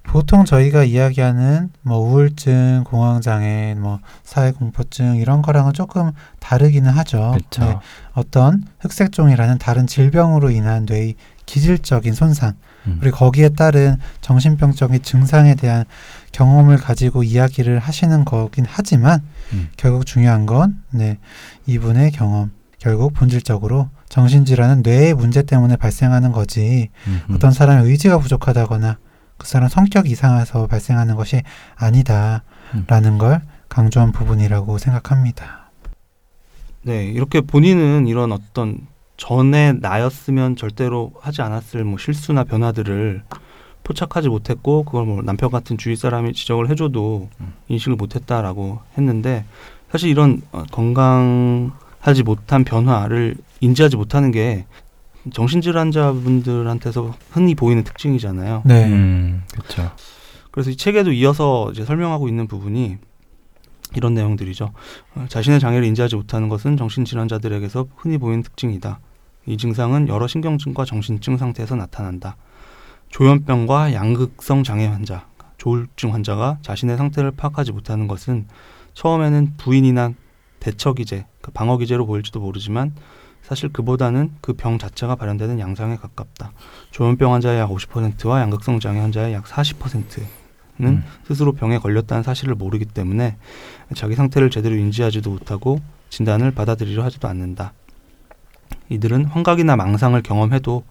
보통 0.02 0.44
저희가 0.44 0.84
이야기하는 0.84 1.70
뭐 1.82 1.98
우울증, 1.98 2.84
공황장애, 2.84 3.76
뭐 3.78 4.00
사회공포증 4.24 5.16
이런 5.16 5.42
거랑은 5.42 5.72
조금 5.72 6.10
다르기는 6.40 6.90
하죠. 6.90 7.32
그렇죠. 7.32 7.64
네, 7.64 7.78
어떤 8.14 8.64
흑색종이라는 8.80 9.58
다른 9.58 9.86
질병으로 9.86 10.50
인한 10.50 10.86
뇌의 10.88 11.14
기질적인 11.46 12.14
손상 12.14 12.54
음. 12.86 12.98
그리고 13.00 13.18
거기에 13.18 13.50
따른 13.50 13.96
정신병적인 14.20 15.02
증상에 15.02 15.54
대한 15.54 15.84
경험을 16.32 16.76
가지고 16.76 17.22
이야기를 17.22 17.78
하시는 17.78 18.24
거긴 18.24 18.64
하지만 18.68 19.22
음. 19.52 19.68
결국 19.76 20.06
중요한 20.06 20.46
건 20.46 20.82
네, 20.90 21.18
이분의 21.66 22.12
경험 22.12 22.50
결국 22.78 23.12
본질적으로 23.12 23.90
정신질환은 24.10 24.82
뇌의 24.82 25.14
문제 25.14 25.42
때문에 25.42 25.76
발생하는 25.76 26.32
거지 26.32 26.90
음, 27.06 27.22
음. 27.30 27.34
어떤 27.34 27.52
사람의 27.52 27.88
의지가 27.88 28.18
부족하다거나 28.18 28.98
그 29.38 29.46
사람 29.46 29.68
성격이 29.68 30.10
이상해서 30.10 30.66
발생하는 30.66 31.14
것이 31.14 31.42
아니다라는 31.76 33.18
걸 33.18 33.40
강조한 33.68 34.12
부분이라고 34.12 34.76
생각합니다. 34.78 35.70
네, 36.82 37.04
이렇게 37.04 37.40
본인은 37.40 38.08
이런 38.08 38.32
어떤 38.32 38.86
전에 39.16 39.74
나였으면 39.74 40.56
절대로 40.56 41.12
하지 41.20 41.42
않았을 41.42 41.84
뭐 41.84 41.96
실수나 41.96 42.44
변화들을 42.44 43.22
포착하지 43.84 44.28
못했고 44.28 44.82
그걸 44.84 45.04
뭐 45.04 45.22
남편 45.22 45.50
같은 45.50 45.78
주위 45.78 45.94
사람이 45.94 46.32
지적을 46.32 46.68
해줘도 46.68 47.28
음. 47.40 47.52
인식을 47.68 47.96
못했다라고 47.96 48.80
했는데 48.98 49.44
사실 49.90 50.10
이런 50.10 50.42
어, 50.52 50.64
건강하지 50.70 52.24
못한 52.24 52.64
변화를 52.64 53.36
인지하지 53.60 53.96
못하는 53.96 54.30
게 54.30 54.66
정신질환자분들한테서 55.32 57.14
흔히 57.30 57.54
보이는 57.54 57.84
특징이잖아요. 57.84 58.62
네. 58.64 58.86
음, 58.86 59.42
그렇죠. 59.52 59.90
그래서 60.50 60.70
이 60.70 60.76
책에도 60.76 61.12
이어서 61.12 61.70
이제 61.72 61.84
설명하고 61.84 62.28
있는 62.28 62.46
부분이 62.46 62.96
이런 63.96 64.14
내용들이죠. 64.14 64.72
어, 65.14 65.26
자신의 65.28 65.60
장애를 65.60 65.86
인지하지 65.86 66.16
못하는 66.16 66.48
것은 66.48 66.76
정신질환자들에게서 66.76 67.88
흔히 67.96 68.18
보이는 68.18 68.42
특징이다. 68.42 69.00
이 69.46 69.56
증상은 69.56 70.08
여러 70.08 70.26
신경증과 70.26 70.84
정신증 70.84 71.36
상태에서 71.36 71.76
나타난다. 71.76 72.36
조현병과 73.08 73.92
양극성 73.92 74.62
장애 74.62 74.86
환자, 74.86 75.26
조울증 75.56 76.14
환자가 76.14 76.58
자신의 76.62 76.96
상태를 76.96 77.32
파악하지 77.32 77.72
못하는 77.72 78.06
것은 78.06 78.46
처음에는 78.94 79.54
부인이나 79.56 80.12
대처 80.60 80.92
기제, 80.92 81.26
그 81.40 81.50
방어 81.50 81.78
기제로 81.78 82.06
보일지도 82.06 82.38
모르지만 82.38 82.94
사실 83.42 83.68
그보다는 83.72 84.30
그 84.40 84.52
병 84.52 84.78
자체가 84.78 85.16
발현되는 85.16 85.58
양상에 85.58 85.96
가깝다. 85.96 86.52
조현병 86.90 87.32
환자의 87.34 87.58
약 87.60 87.70
50%와 87.70 88.40
양극성 88.42 88.78
장애 88.80 89.00
환자의 89.00 89.34
약 89.34 89.44
40%는 89.44 90.26
음. 90.80 91.04
스스로 91.26 91.52
병에 91.52 91.78
걸렸다는 91.78 92.22
사실을 92.22 92.54
모르기 92.54 92.84
때문에 92.84 93.36
자기 93.94 94.14
상태를 94.14 94.50
제대로 94.50 94.76
인지하지도 94.76 95.30
못하고 95.30 95.80
진단을 96.10 96.52
받아들이려 96.52 97.02
하지도 97.04 97.28
않는다. 97.28 97.72
이들은 98.88 99.26
환각이나 99.26 99.76
망상을 99.76 100.20
경험해도 100.22 100.84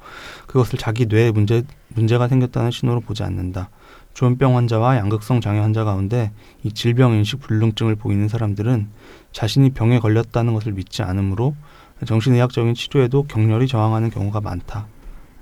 그것을 0.47 0.79
자기 0.79 1.05
뇌에 1.05 1.31
문제, 1.31 1.63
문제가 1.89 2.27
생겼다는 2.27 2.71
신호로 2.71 3.01
보지 3.01 3.23
않는다. 3.23 3.69
조현병 4.13 4.57
환자와 4.57 4.97
양극성 4.97 5.39
장애 5.39 5.59
환자 5.59 5.83
가운데 5.83 6.31
이 6.63 6.73
질병 6.73 7.13
인식 7.13 7.39
불능증을 7.39 7.95
보이는 7.95 8.27
사람들은 8.27 8.87
자신이 9.31 9.71
병에 9.71 9.99
걸렸다는 9.99 10.53
것을 10.53 10.73
믿지 10.73 11.03
않으므로 11.03 11.55
정신의학적인 12.05 12.73
치료에도 12.73 13.23
격렬히 13.23 13.67
저항하는 13.67 14.09
경우가 14.09 14.41
많다. 14.41 14.87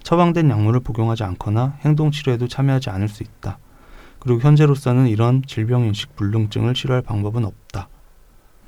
처방된 0.04 0.50
약물을 0.50 0.80
복용하지 0.82 1.24
않거나 1.24 1.78
행동 1.82 2.12
치료에도 2.12 2.48
참여하지 2.48 2.90
않을 2.90 3.08
수 3.10 3.24
있다. 3.24 3.60
그리고 4.20 4.40
현재로서는 4.42 5.08
이런 5.08 5.44
질병 5.46 5.84
인식 5.86 6.16
불능증을 6.16 6.74
치료할 6.74 7.02
방법은 7.02 7.46
없다. 7.46 7.90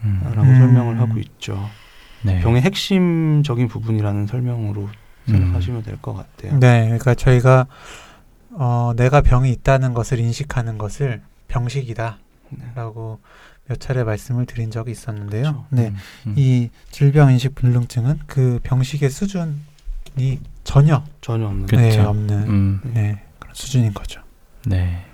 음. 0.03 0.21
라고 0.23 0.41
음. 0.41 0.55
설명을 0.57 0.99
하고 0.99 1.17
있죠. 1.19 1.57
네. 2.23 2.39
병의 2.41 2.61
핵심적인 2.61 3.67
부분이라는 3.67 4.27
설명으로 4.27 4.89
생각하시면 5.25 5.83
될 5.83 5.97
것 6.01 6.13
같아요. 6.13 6.57
네, 6.59 6.83
그러니까 6.85 7.13
저희가 7.15 7.67
어, 8.51 8.93
내가 8.95 9.21
병이 9.21 9.51
있다는 9.51 9.93
것을 9.93 10.19
인식하는 10.19 10.77
것을 10.77 11.21
병식이다라고 11.47 13.19
네. 13.21 13.58
몇 13.69 13.79
차례 13.79 14.03
말씀을 14.03 14.47
드린 14.47 14.71
적이 14.71 14.91
있었는데요. 14.91 15.43
그렇죠. 15.43 15.65
네, 15.69 15.89
음, 15.89 15.95
음. 16.25 16.33
이 16.35 16.69
질병 16.89 17.31
인식 17.31 17.53
불능증은 17.53 18.21
그 18.25 18.59
병식의 18.63 19.11
수준이 19.11 20.39
전혀 20.63 21.03
전혀 21.21 21.45
없는. 21.45 21.67
네, 21.67 21.99
없는 21.99 22.37
음, 22.47 22.81
네, 22.95 23.21
그런 23.37 23.53
수준인 23.53 23.93
거죠. 23.93 24.21
네. 24.65 25.05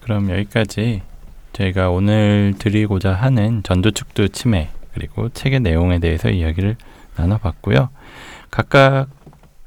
그럼 0.00 0.28
여기까지 0.30 1.00
저희가 1.54 1.88
오늘 1.88 2.54
드리고자 2.58 3.14
하는 3.14 3.62
전두축두 3.62 4.28
치매 4.28 4.68
그리고 4.92 5.30
책의 5.30 5.60
내용에 5.60 6.00
대해서 6.00 6.28
이야기를 6.28 6.76
나눠봤고요. 7.16 7.88
각각 8.50 9.08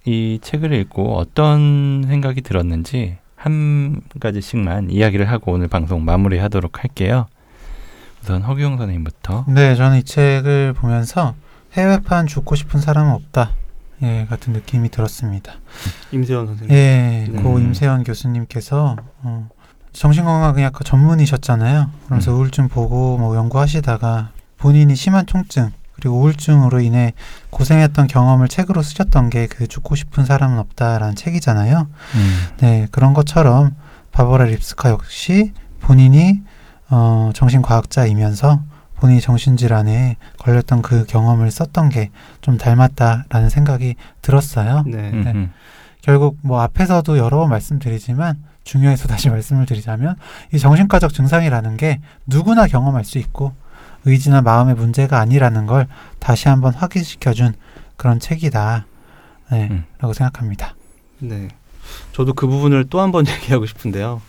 이 0.06 0.38
책을 0.39 0.72
읽고 0.74 1.15
어떤 1.17 2.04
생각이 2.08 2.41
들었는지 2.41 3.17
한 3.36 4.02
가지씩만 4.20 4.91
이야기를 4.91 5.30
하고 5.30 5.54
오늘 5.54 5.67
방송 5.67 6.06
마무리하도록 6.06 6.84
할게요. 6.84 7.26
우선 8.22 8.42
허규영 8.44 8.78
선생님부터. 8.78 9.46
네, 9.48 9.76
저는 9.76 10.00
이 10.00 10.04
책을 10.04 10.74
보면서 10.74 11.36
해외판 11.74 12.28
죽고 12.28 12.56
싶은 12.56 12.80
사람은 12.80 13.12
없다. 13.14 13.52
예, 14.04 14.26
같은 14.30 14.54
느낌이 14.54 14.90
들었습니다. 14.90 15.54
임세원 16.12 16.48
선생님. 16.48 16.76
예, 16.76 17.28
음. 17.30 17.44
고 17.44 17.60
임세현 17.60 18.04
교수님께서 18.04 18.96
어, 19.24 19.50
정신건강의학과 19.94 20.84
전문이셨잖아요. 20.84 21.90
그래서 22.08 22.32
음. 22.32 22.38
우울증 22.38 22.68
보고 22.68 23.18
뭐 23.18 23.36
연구하시다가 23.36 24.32
본인이 24.58 24.96
심한 24.96 25.26
통증 25.26 25.72
그리고 25.94 26.18
우울증으로 26.20 26.80
인해 26.82 27.14
고생했던 27.52 28.08
경험을 28.08 28.48
책으로 28.48 28.82
쓰셨던 28.82 29.30
게 29.30 29.48
그 29.48 29.68
죽고 29.68 29.96
싶은 29.96 30.26
사람은 30.26 30.58
없다라는 30.58 31.16
책이잖아요. 31.16 31.88
음, 32.16 32.48
네, 32.60 32.88
그런 32.92 33.14
것처럼 33.14 33.76
바버라 34.12 34.46
립스카 34.46 34.90
역시 34.90 35.54
본인이 35.80 36.42
어, 36.92 37.32
정신과학자이면서 37.34 38.62
본인이 38.96 39.20
정신질환에 39.22 40.18
걸렸던 40.38 40.82
그 40.84 41.06
경험을 41.06 41.50
썼던 41.50 41.90
게 41.90 42.12
좀 42.42 42.58
닮았다라는 42.58 43.50
생각이 43.50 43.96
들었어요. 44.22 44.84
네. 44.86 44.98
음, 45.12 45.24
네. 45.24 45.32
음, 45.32 45.52
결국 46.02 46.38
뭐 46.42 46.62
앞에서도 46.62 47.18
여러 47.18 47.38
번 47.38 47.50
말씀드리지만 47.50 48.44
중요해서 48.64 49.08
다시 49.08 49.30
말씀을 49.32 49.66
드리자면 49.66 50.16
이 50.54 50.60
정신과적 50.60 51.14
증상이라는 51.14 51.78
게 51.78 52.00
누구나 52.28 52.68
경험할 52.68 53.04
수 53.06 53.18
있고 53.20 53.54
의지나 54.06 54.42
마음의 54.42 54.76
문제가 54.76 55.20
아니라는 55.20 55.66
걸 55.68 55.88
다시 56.20 56.48
한번 56.48 56.74
확인시켜준 56.74 57.54
그런 57.98 58.20
책이다. 58.20 58.86
네, 59.52 59.68
음. 59.70 59.84
라고 60.00 60.14
생각합니다. 60.14 60.76
네. 61.20 61.48
저도 62.14 62.34
그 62.34 62.48
부분을 62.48 62.86
또 62.90 63.00
한 63.00 63.12
번 63.12 63.26
얘기하고 63.30 63.66
싶은데요. 63.68 64.22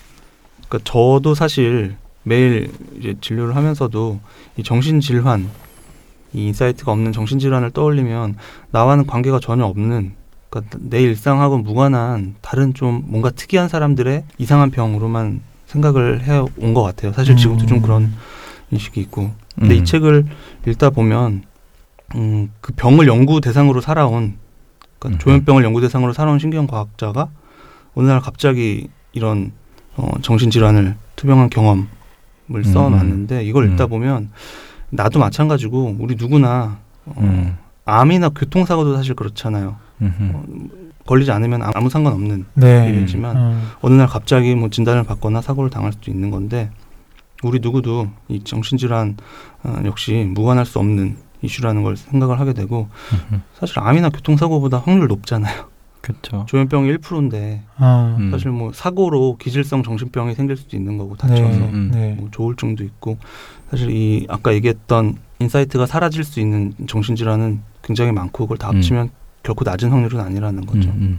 그러니까 0.69 0.91
저도 0.91 1.35
사실 1.35 1.97
매일 2.25 2.71
이제 2.99 3.15
진료를 3.21 3.57
하면서도 3.57 4.21
이 4.57 4.63
정신 4.63 5.01
질환, 5.01 5.49
이 6.33 6.47
insight가 6.47 6.93
없는 6.93 7.13
정신 7.13 7.39
질환을 7.39 7.71
떠올리면 7.73 8.37
나와는 8.71 9.07
관계가 9.07 9.41
전혀 9.41 9.65
없는 9.65 10.13
그러니까 10.51 10.79
내 10.81 11.03
일상하고 11.03 11.59
무관한 11.59 12.35
다른 12.43 12.75
좀 12.75 13.03
뭔가 13.07 13.31
특이한 13.31 13.69
사람들의 13.69 14.25
이상한 14.39 14.71
병으로만 14.71 15.41
생각을 15.67 16.23
해 16.25 16.39
온 16.61 16.75
것 16.75 16.83
같아요. 16.83 17.13
사실 17.13 17.37
지금도 17.37 17.67
좀 17.67 17.79
음. 17.79 17.83
그런 17.83 18.13
인식이 18.71 19.01
있고. 19.01 19.31
근데 19.59 19.77
음. 19.77 19.83
이 19.83 19.85
책을 19.85 20.25
읽다 20.67 20.91
보면 20.91 21.43
음, 22.15 22.51
그 22.61 22.73
병을 22.75 23.07
연구 23.07 23.41
대상으로 23.41 23.81
살아온 23.81 24.37
그러니까 24.99 25.09
음흠. 25.09 25.19
조현병을 25.19 25.65
연구 25.65 25.81
대상으로 25.81 26.13
살아온 26.13 26.39
신경 26.39 26.67
과학자가 26.67 27.31
어느 27.95 28.07
날 28.07 28.21
갑자기 28.21 28.89
이런 29.13 29.53
어, 29.97 30.11
정신질환을 30.23 30.97
투병한 31.17 31.51
경험 31.51 31.89
을 32.51 32.57
음. 32.57 32.63
써놨는데 32.65 33.45
이걸 33.45 33.71
읽다 33.71 33.85
음. 33.85 33.89
보면 33.89 34.31
나도 34.91 35.19
마찬가지고 35.19 35.97
우리 35.99 36.17
누구나 36.17 36.79
어, 37.07 37.15
음. 37.19 37.57
암이나 37.85 38.31
교통사고도 38.31 38.97
사실 38.97 39.15
그렇잖아요. 39.15 39.77
어, 40.01 40.45
걸리지 41.07 41.31
않으면 41.31 41.63
아무 41.75 41.89
상관없는 41.89 42.45
네. 42.55 42.89
일이지만 42.89 43.37
음. 43.37 43.69
어느 43.81 43.95
날 43.95 44.07
갑자기 44.07 44.55
뭐 44.55 44.69
진단을 44.71 45.05
받거나 45.05 45.41
사고를 45.41 45.71
당할 45.71 45.93
수도 45.93 46.11
있는 46.11 46.31
건데 46.31 46.71
우리 47.43 47.59
누구도 47.61 48.09
이 48.29 48.43
정신질환 48.43 49.17
어, 49.65 49.83
역시 49.85 50.29
무관할 50.29 50.67
수 50.67 50.79
없는 50.79 51.17
이슈라는 51.43 51.83
걸 51.83 51.97
생각을 51.97 52.39
하게 52.39 52.53
되고 52.53 52.89
음흠. 53.13 53.41
사실 53.59 53.79
암이나 53.81 54.11
교통사고보다 54.11 54.79
확률 54.79 55.09
높잖아요. 55.09 55.72
그렇죠. 56.03 56.45
조현병이 56.49 56.93
1%인데 56.99 57.63
어. 57.79 58.17
음. 58.19 58.31
사실 58.31 58.51
뭐 58.51 58.73
사고로 58.73 59.37
기질성 59.39 59.83
정신병이 59.83 60.35
생길 60.35 60.57
수도 60.57 60.77
있는 60.77 60.99
거고 60.99 61.17
다쳐서 61.17 61.43
네. 61.43 61.71
음. 61.73 61.91
네. 61.95 62.15
뭐 62.19 62.29
조울증도 62.31 62.85
있고 62.85 63.17
사실 63.71 63.91
이 63.91 64.27
아까 64.29 64.53
얘기했던 64.53 65.17
insight가 65.39 65.87
사라질 65.87 66.25
수 66.25 66.41
있는 66.41 66.75
정신질환은 66.87 67.63
굉장히 67.83 68.13
많고 68.13 68.45
그걸 68.45 68.59
다 68.59 68.71
음. 68.71 68.77
합치면 68.77 69.11
결코 69.43 69.65
낮은 69.65 69.91
확률은 69.91 70.21
아니라는 70.21 70.67
거죠. 70.67 70.89
음, 70.91 71.19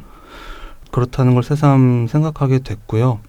그렇다는 0.92 1.34
걸 1.34 1.44
새삼 1.44 2.08
생각하게 2.08 2.60
됐고요. 2.60 3.20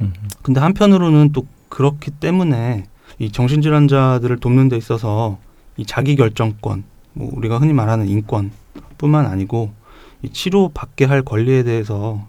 음, 0.00 0.12
근데 0.42 0.60
한편으로는 0.60 1.32
또 1.32 1.46
그렇기 1.68 2.12
때문에 2.12 2.84
이 3.18 3.30
정신질환자들을 3.30 4.38
돕는 4.38 4.68
데 4.68 4.76
있어서 4.76 5.38
이 5.76 5.84
자기 5.84 6.16
결정권, 6.16 6.84
뭐 7.12 7.30
우리가 7.32 7.58
흔히 7.58 7.72
말하는 7.72 8.08
인권뿐만 8.08 9.26
아니고 9.26 9.70
이 9.70 9.79
치료 10.28 10.68
받게 10.68 11.06
할 11.06 11.22
권리에 11.22 11.62
대해서 11.62 12.24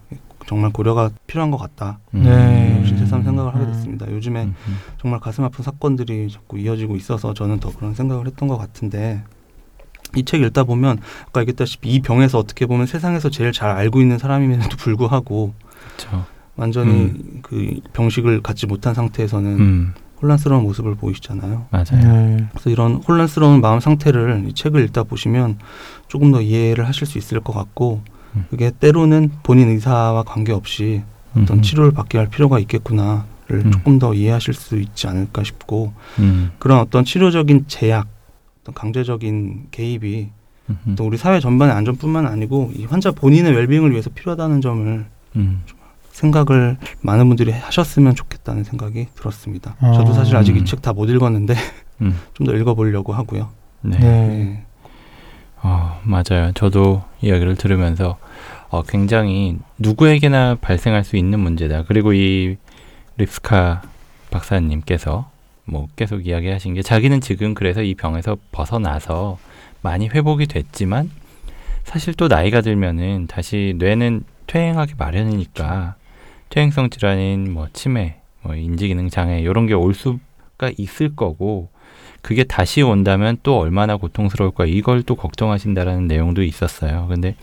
정말 0.47 0.71
고려가 0.71 1.09
필요한 1.27 1.51
것 1.51 1.57
같다. 1.57 1.99
음. 2.13 2.23
네. 2.23 2.97
새삼 2.97 3.23
생각을 3.23 3.53
하게 3.53 3.65
음. 3.65 3.71
됐습니다. 3.73 4.11
요즘에 4.11 4.43
음, 4.43 4.55
음. 4.67 4.77
정말 4.99 5.19
가슴 5.19 5.43
아픈 5.43 5.63
사건들이 5.63 6.29
자꾸 6.29 6.57
이어지고 6.57 6.95
있어서 6.95 7.33
저는 7.33 7.59
더 7.59 7.71
그런 7.73 7.93
생각을 7.93 8.27
했던 8.27 8.47
것 8.47 8.57
같은데 8.57 9.23
이 10.15 10.23
책 10.23 10.41
읽다 10.41 10.63
보면 10.65 10.99
아까 11.27 11.41
얘기했다시피 11.41 11.89
이 11.89 12.01
병에서 12.01 12.37
어떻게 12.37 12.65
보면 12.65 12.85
세상에서 12.85 13.29
제일 13.29 13.51
잘 13.53 13.69
알고 13.69 14.01
있는 14.01 14.17
사람임에도 14.17 14.75
불구하고 14.77 15.53
그렇죠. 15.97 16.25
완전히 16.57 17.13
그 17.41 17.79
병식을 17.93 18.41
갖지 18.41 18.67
못한 18.67 18.93
상태에서는 18.93 19.59
음, 19.59 19.93
혼란스러운 20.21 20.63
모습을 20.63 20.95
보이시잖아요. 20.95 21.65
맞아요. 21.71 21.85
네. 21.91 22.47
그래서 22.51 22.69
이런 22.69 22.95
혼란스러운 22.95 23.61
마음 23.61 23.79
상태를 23.79 24.45
이 24.47 24.53
책을 24.53 24.83
읽다 24.85 25.03
보시면 25.03 25.57
조금 26.07 26.31
더 26.31 26.41
이해를 26.41 26.87
하실 26.87 27.07
수 27.07 27.17
있을 27.17 27.39
것 27.39 27.53
같고 27.53 28.01
음. 28.35 28.45
그게 28.49 28.71
때로는 28.71 29.31
본인 29.43 29.69
의사와 29.69 30.23
관계없이 30.23 31.03
어떤 31.35 31.57
음, 31.57 31.61
치료를 31.61 31.91
받게 31.91 32.17
할 32.17 32.27
필요가 32.27 32.59
있겠구나를 32.59 33.25
음. 33.49 33.71
조금 33.71 33.99
더 33.99 34.13
이해하실 34.13 34.53
수 34.53 34.77
있지 34.79 35.07
않을까 35.07 35.43
싶고 35.43 35.93
음, 36.19 36.51
그런 36.59 36.79
어떤 36.79 37.05
치료적인 37.05 37.65
제약, 37.67 38.07
어떤 38.61 38.75
강제적인 38.75 39.67
개입이 39.71 40.29
음, 40.69 40.95
또 40.97 41.05
우리 41.05 41.17
사회 41.17 41.39
전반의 41.39 41.73
안전뿐만 41.75 42.27
아니고 42.27 42.71
이 42.75 42.85
환자 42.85 43.11
본인의 43.11 43.53
웰빙을 43.53 43.91
위해서 43.91 44.09
필요하다는 44.09 44.61
점을 44.61 45.05
음, 45.37 45.63
생각을 46.11 46.77
많은 47.01 47.27
분들이 47.27 47.51
하셨으면 47.51 48.15
좋 48.15 48.27
겠다는 48.41 48.63
생각이 48.63 49.07
들었습니다. 49.15 49.75
아. 49.79 49.93
저도 49.93 50.13
사실 50.13 50.35
아직 50.35 50.55
이 50.55 50.59
음. 50.59 50.65
책다 50.65 50.93
못 50.93 51.09
읽었는데 51.09 51.55
음. 52.01 52.19
좀더 52.33 52.55
읽어보려고 52.55 53.13
하고요. 53.13 53.49
네. 53.81 53.97
네. 53.97 54.07
네. 54.07 54.65
어, 55.63 55.99
맞아요. 56.03 56.51
저도 56.53 57.03
이야기를 57.21 57.55
들으면서 57.55 58.17
어, 58.69 58.83
굉장히 58.83 59.57
누구에게나 59.77 60.55
발생할 60.55 61.03
수 61.03 61.17
있는 61.17 61.39
문제다. 61.39 61.83
그리고 61.83 62.13
이 62.13 62.57
립스카 63.17 63.81
박사님께서 64.31 65.29
뭐 65.65 65.87
계속 65.95 66.25
이야기하신 66.25 66.73
게 66.73 66.81
자기는 66.81 67.21
지금 67.21 67.53
그래서 67.53 67.83
이 67.83 67.95
병에서 67.95 68.37
벗어나서 68.51 69.37
많이 69.81 70.07
회복이 70.07 70.47
됐지만 70.47 71.11
사실 71.83 72.13
또 72.13 72.27
나이가 72.27 72.61
들면은 72.61 73.27
다시 73.27 73.75
뇌는 73.77 74.23
퇴행하기 74.47 74.93
마련이니까 74.97 75.95
퇴행성 76.49 76.89
질환인 76.89 77.51
뭐 77.51 77.67
치매, 77.73 78.20
뭐 78.43 78.55
인지기능 78.55 79.09
장애 79.09 79.39
이런 79.39 79.67
게 79.67 79.73
올 79.73 79.93
수가 79.93 80.71
있을 80.77 81.15
거고 81.15 81.69
그게 82.21 82.43
다시 82.43 82.81
온다면 82.81 83.37
또 83.43 83.57
얼마나 83.59 83.97
고통스러울까 83.97 84.65
이걸 84.65 85.03
또 85.03 85.15
걱정하신다라는 85.15 86.07
내용도 86.07 86.43
있었어요. 86.43 87.07
근데 87.09 87.35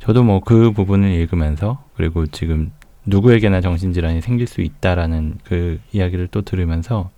저도 0.00 0.22
뭐 0.22 0.40
그 0.40 0.72
부분을 0.72 1.10
읽으면서 1.10 1.82
그리고 1.96 2.26
지금 2.26 2.72
누구에게나 3.06 3.60
정신질환이 3.60 4.20
생길 4.20 4.46
수 4.46 4.60
있다라는 4.60 5.38
그 5.44 5.80
이야기를 5.92 6.28
또 6.30 6.42
들으면서 6.42 7.10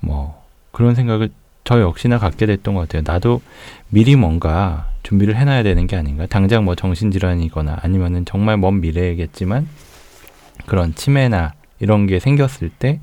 뭐 0.00 0.42
그런 0.70 0.94
생각을 0.94 1.30
저 1.64 1.80
역시나 1.80 2.18
갖게 2.18 2.46
됐던 2.46 2.74
것 2.74 2.82
같아요. 2.82 3.02
나도 3.04 3.40
미리 3.88 4.14
뭔가 4.14 4.88
준비를 5.02 5.36
해놔야 5.36 5.62
되는 5.64 5.86
게 5.86 5.96
아닌가. 5.96 6.26
당장 6.26 6.64
뭐 6.64 6.74
정신질환이거나 6.76 7.78
아니면은 7.82 8.24
정말 8.24 8.56
먼 8.56 8.80
미래겠지만 8.80 9.66
그런 10.66 10.94
치매나 10.94 11.54
이런 11.78 12.06
게 12.06 12.18
생겼을 12.18 12.70
때 12.70 13.00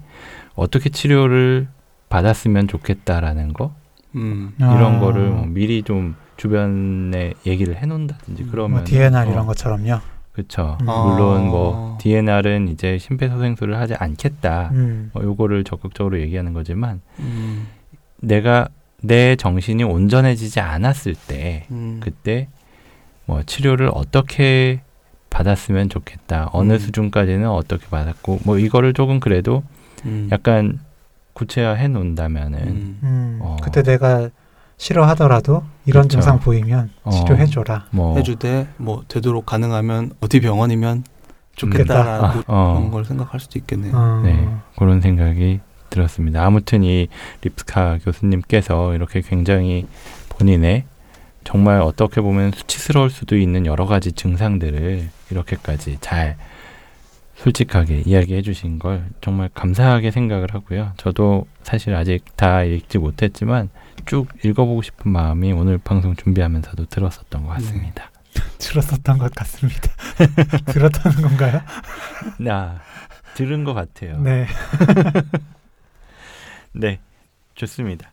어떻게 0.56 0.90
치료를 0.90 1.68
받았으면 2.10 2.68
좋겠다라는 2.68 3.54
거 3.54 3.74
음. 4.16 4.54
이런 4.58 4.96
아. 4.96 5.00
거를 5.00 5.30
뭐 5.30 5.46
미리 5.46 5.84
좀 5.84 6.16
주변에 6.38 7.34
얘기를 7.46 7.76
해놓는다든지 7.76 8.44
음, 8.44 8.48
그러면 8.52 8.78
뭐 8.78 8.84
DNR 8.84 9.30
어, 9.30 9.32
이런 9.32 9.46
것처럼요. 9.46 10.00
그렇죠. 10.32 10.78
음. 10.82 10.86
물론 10.86 11.38
아. 11.38 11.44
뭐 11.44 11.98
DNR은 12.02 12.68
이제 12.68 12.98
심폐소생술을 12.98 13.78
하지 13.78 13.94
않겠다. 13.96 14.70
음. 14.74 15.12
뭐 15.14 15.24
요거를 15.24 15.64
적극적으로 15.64 16.20
얘기하는 16.20 16.54
거지만 16.54 17.02
음. 17.20 17.68
내가 18.18 18.68
내 19.02 19.36
정신이 19.36 19.84
온전해지지 19.84 20.60
않았을 20.60 21.16
때 21.28 21.66
음. 21.72 22.00
그때 22.02 22.48
뭐 23.26 23.44
치료를 23.44 23.90
어떻게 23.94 24.82
받았으면 25.34 25.90
좋겠다. 25.90 26.50
어느 26.54 26.74
음. 26.74 26.78
수준까지는 26.78 27.50
어떻게 27.50 27.88
받았고 27.88 28.42
뭐 28.46 28.60
이거를 28.60 28.94
조금 28.94 29.20
그래도 29.20 29.64
음. 30.06 30.30
약간 30.32 30.80
구체화해 31.34 31.88
놓는다면은 31.88 32.60
음. 32.60 33.00
음. 33.02 33.40
어. 33.42 33.58
그때 33.62 33.82
내가 33.82 34.30
싫어하더라도 34.78 35.64
이런 35.86 36.04
그쵸. 36.04 36.18
증상 36.18 36.40
보이면 36.40 36.92
어. 37.04 37.10
치료해 37.12 37.48
줘라. 37.48 37.88
뭐 37.92 38.16
해주되 38.18 38.68
뭐 38.78 39.04
되도록 39.08 39.48
가능하면 39.48 40.12
어디 40.22 40.40
병원이면 40.40 41.04
좋겠다라고 41.56 42.44
어. 42.48 42.74
그런 42.76 42.92
걸 42.92 43.06
생각할 43.06 43.40
수도 43.40 43.58
있겠네요. 43.58 43.96
어. 43.96 44.22
네, 44.24 44.48
그런 44.78 45.02
생각이 45.02 45.62
들었습니다. 45.90 46.46
아무튼 46.46 46.84
이 46.84 47.08
립스카 47.42 48.00
교수님께서 48.04 48.94
이렇게 48.94 49.22
굉장히 49.22 49.88
본인의 50.30 50.86
정말 51.44 51.82
어떻게 51.82 52.22
보면 52.22 52.52
수치스러울 52.52 53.10
수도 53.10 53.36
있는 53.36 53.66
여러 53.66 53.86
가지 53.86 54.12
증상들을 54.12 55.10
이렇게까지 55.34 55.98
잘 56.00 56.38
솔직하게 57.36 58.04
이야기해 58.06 58.42
주신 58.44 58.78
걸 58.80 59.06
정말 59.20 59.50
감사하게 59.54 60.12
생각을 60.12 60.54
하고요. 60.54 60.94
저도 60.98 61.48
사실 61.64 61.96
아직 61.96 62.24
다 62.38 62.64
읽지 62.64 63.00
못했지만 63.00 63.70
쭉 64.06 64.28
읽어보고 64.44 64.82
싶은 64.84 65.12
마음이 65.12 65.52
오늘 65.52 65.78
방송 65.80 66.16
준비하면서도 66.16 66.86
들었었던 66.86 67.44
것 67.44 67.50
같습니다. 67.54 68.12
들었었던 68.60 69.18
것 69.18 69.34
같습니다. 69.34 69.90
들었다는 70.72 71.22
건가요? 71.22 71.62
나 72.40 72.80
들은 73.36 73.64
것 73.64 73.74
같아요. 73.74 74.20
네. 74.20 74.46
네, 76.72 77.00
좋습니다. 77.56 78.12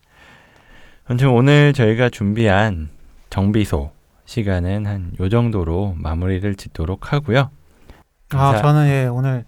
아무튼 1.04 1.28
오늘 1.28 1.72
저희가 1.72 2.08
준비한 2.08 2.88
정비소 3.28 3.92
시간은 4.34 4.86
한 4.86 5.12
요 5.18 5.28
정도로 5.28 5.96
마무리를 5.98 6.54
짓도록 6.54 7.12
하고요. 7.12 7.50
아 8.32 8.52
자. 8.52 8.62
저는 8.62 8.86
예 8.86 9.06
오늘 9.06 9.44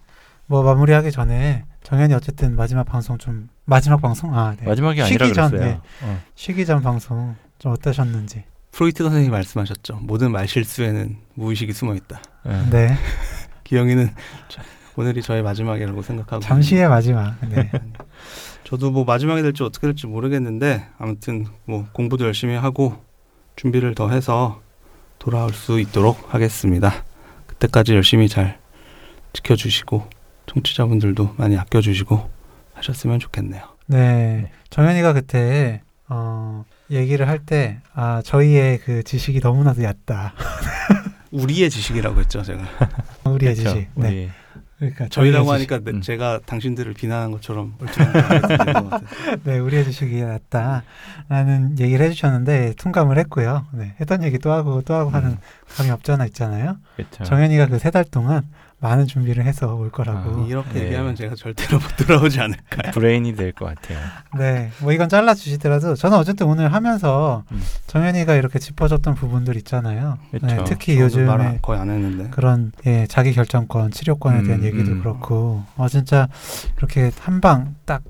뭐 0.47 0.65
마무리하기 0.65 1.13
전에 1.13 1.65
정현이 1.85 2.13
어쨌든 2.15 2.57
마지막 2.57 2.83
방송 2.83 3.17
좀 3.17 3.49
마지막 3.65 4.01
방송 4.03 4.37
아 4.37 4.57
네. 4.59 4.67
마지막이 4.67 5.01
아니라 5.01 5.27
쉬기 5.27 5.35
전, 5.37 5.51
그랬어요. 5.53 5.69
네. 5.71 5.81
어. 6.03 6.21
쉬기 6.35 6.67
전 6.67 6.83
방송 6.83 7.37
좀 7.61 7.71
어떠셨는지. 7.73 8.43
프로이트 8.73 9.05
선생님이 9.05 9.31
말씀하셨죠. 9.31 10.01
모든 10.03 10.33
말실수에는 10.33 11.17
무의식이 11.35 11.73
숨어 11.73 11.95
있다. 11.95 12.21
예. 12.49 12.71
네. 12.71 12.97
기영이는 13.63 14.11
저- 14.49 14.63
오늘이 14.97 15.23
저의 15.23 15.45
마지막이라고 15.45 16.03
생각하고 16.03 16.43
잠시의 16.43 16.89
마지막. 16.89 17.37
네. 17.49 17.71
저도 18.65 18.91
뭐 18.91 19.05
마지막이 19.05 19.43
될지 19.43 19.63
어떻게 19.63 19.87
될지 19.87 20.09
모르겠는데 20.09 20.89
아무튼 20.99 21.47
뭐 21.67 21.87
공부도 21.93 22.25
열심히 22.25 22.57
하고 22.57 22.97
준비를 23.55 23.95
더 23.95 24.11
해서 24.11 24.61
돌아올 25.23 25.53
수 25.53 25.79
있도록 25.79 26.35
하겠습니다. 26.35 27.05
그때까지 27.47 27.95
열심히 27.95 28.29
잘 28.29 28.59
지켜주시고 29.33 30.09
청취자분들도 30.47 31.35
많이 31.39 31.57
아껴주시고 31.57 32.29
하셨으면 32.75 33.21
좋겠네요. 33.21 33.63
네. 33.87 34.51
정현이가 34.71 35.13
그때 35.13 35.81
어, 36.09 36.65
얘기를 36.91 37.29
할 37.29 37.39
때 37.39 37.79
아, 37.95 38.21
저희의 38.25 38.79
그 38.79 39.05
지식이 39.05 39.39
너무나도 39.41 39.85
얕다. 39.85 40.35
우리의 41.31 41.71
지식이라고 41.71 42.19
했죠, 42.19 42.43
제가. 42.43 42.65
우리의 43.31 43.55
그쵸? 43.55 43.69
지식. 43.75 43.89
네. 43.95 44.09
우리 44.09 44.31
그러니까 44.83 45.07
저희라고. 45.09 45.53
하니까 45.53 45.79
네, 45.79 45.93
음. 45.93 46.01
제가 46.01 46.41
당신들을 46.45 46.93
비난한 46.95 47.31
것처럼. 47.31 47.75
네, 49.45 49.59
우리의 49.59 49.85
지식이 49.85 50.21
얕다라는 50.21 51.79
얘기를 51.79 52.05
해주셨는데 52.07 52.75
통감을 52.79 53.17
했고요. 53.19 53.67
네, 53.73 53.95
했던 54.01 54.25
얘기 54.25 54.39
또 54.39 54.51
하고 54.53 54.83
또 54.83 54.95
하고 54.95 55.11
하는 55.11 55.31
음. 55.31 55.39
감이 55.77 55.91
없잖아 55.91 56.27
있잖아요. 56.27 56.79
그렇죠. 56.97 57.23
정현이가 57.25 57.67
그 57.69 57.77
세 57.77 57.91
달 57.93 58.05
동안 58.05 58.43
많은 58.83 59.07
준비를 59.07 59.45
해서 59.45 59.75
올 59.77 59.91
거라고. 59.91 60.43
아, 60.43 60.47
이렇게 60.47 60.73
네. 60.75 60.85
얘기하면 60.87 61.15
제가 61.15 61.37
절대로 61.37 61.79
못 61.79 61.87
돌아오지 61.97 62.41
않을까요? 62.41 62.91
브레인이 62.93 63.35
될 63.37 63.53
것 63.53 63.67
같아요. 63.67 63.99
네, 64.37 64.71
뭐 64.81 64.93
이건 64.93 65.09
잘라 65.09 65.35
주시더라도 65.35 65.95
저는 65.95 66.19
어쨌든 66.19 66.47
오늘 66.49 66.73
하면서 66.73 67.45
음. 67.53 67.63
정현이가 67.87 68.35
이렇게 68.35 68.59
짚어줬던 68.59 69.15
부분들 69.15 69.57
있잖아요. 69.59 70.19
그쵸. 70.33 70.47
네, 70.47 70.65
특히 70.67 70.99
요즘에 70.99 71.25
말 71.25 71.59
거의 71.63 71.81
안 71.81 71.89
했는데. 71.91 72.29
그런 72.31 72.73
예, 72.87 73.07
자기 73.09 73.33
결정권, 73.33 73.93
치료권에 73.93 74.43
대한 74.43 74.61
음, 74.61 74.65
얘기도 74.67 74.91
음. 74.93 74.99
그렇고 75.01 75.63
어 75.77 75.89
진짜 75.89 76.29
이렇게 76.77 77.11
한 77.21 77.41
방 77.41 77.75
딱 77.87 78.03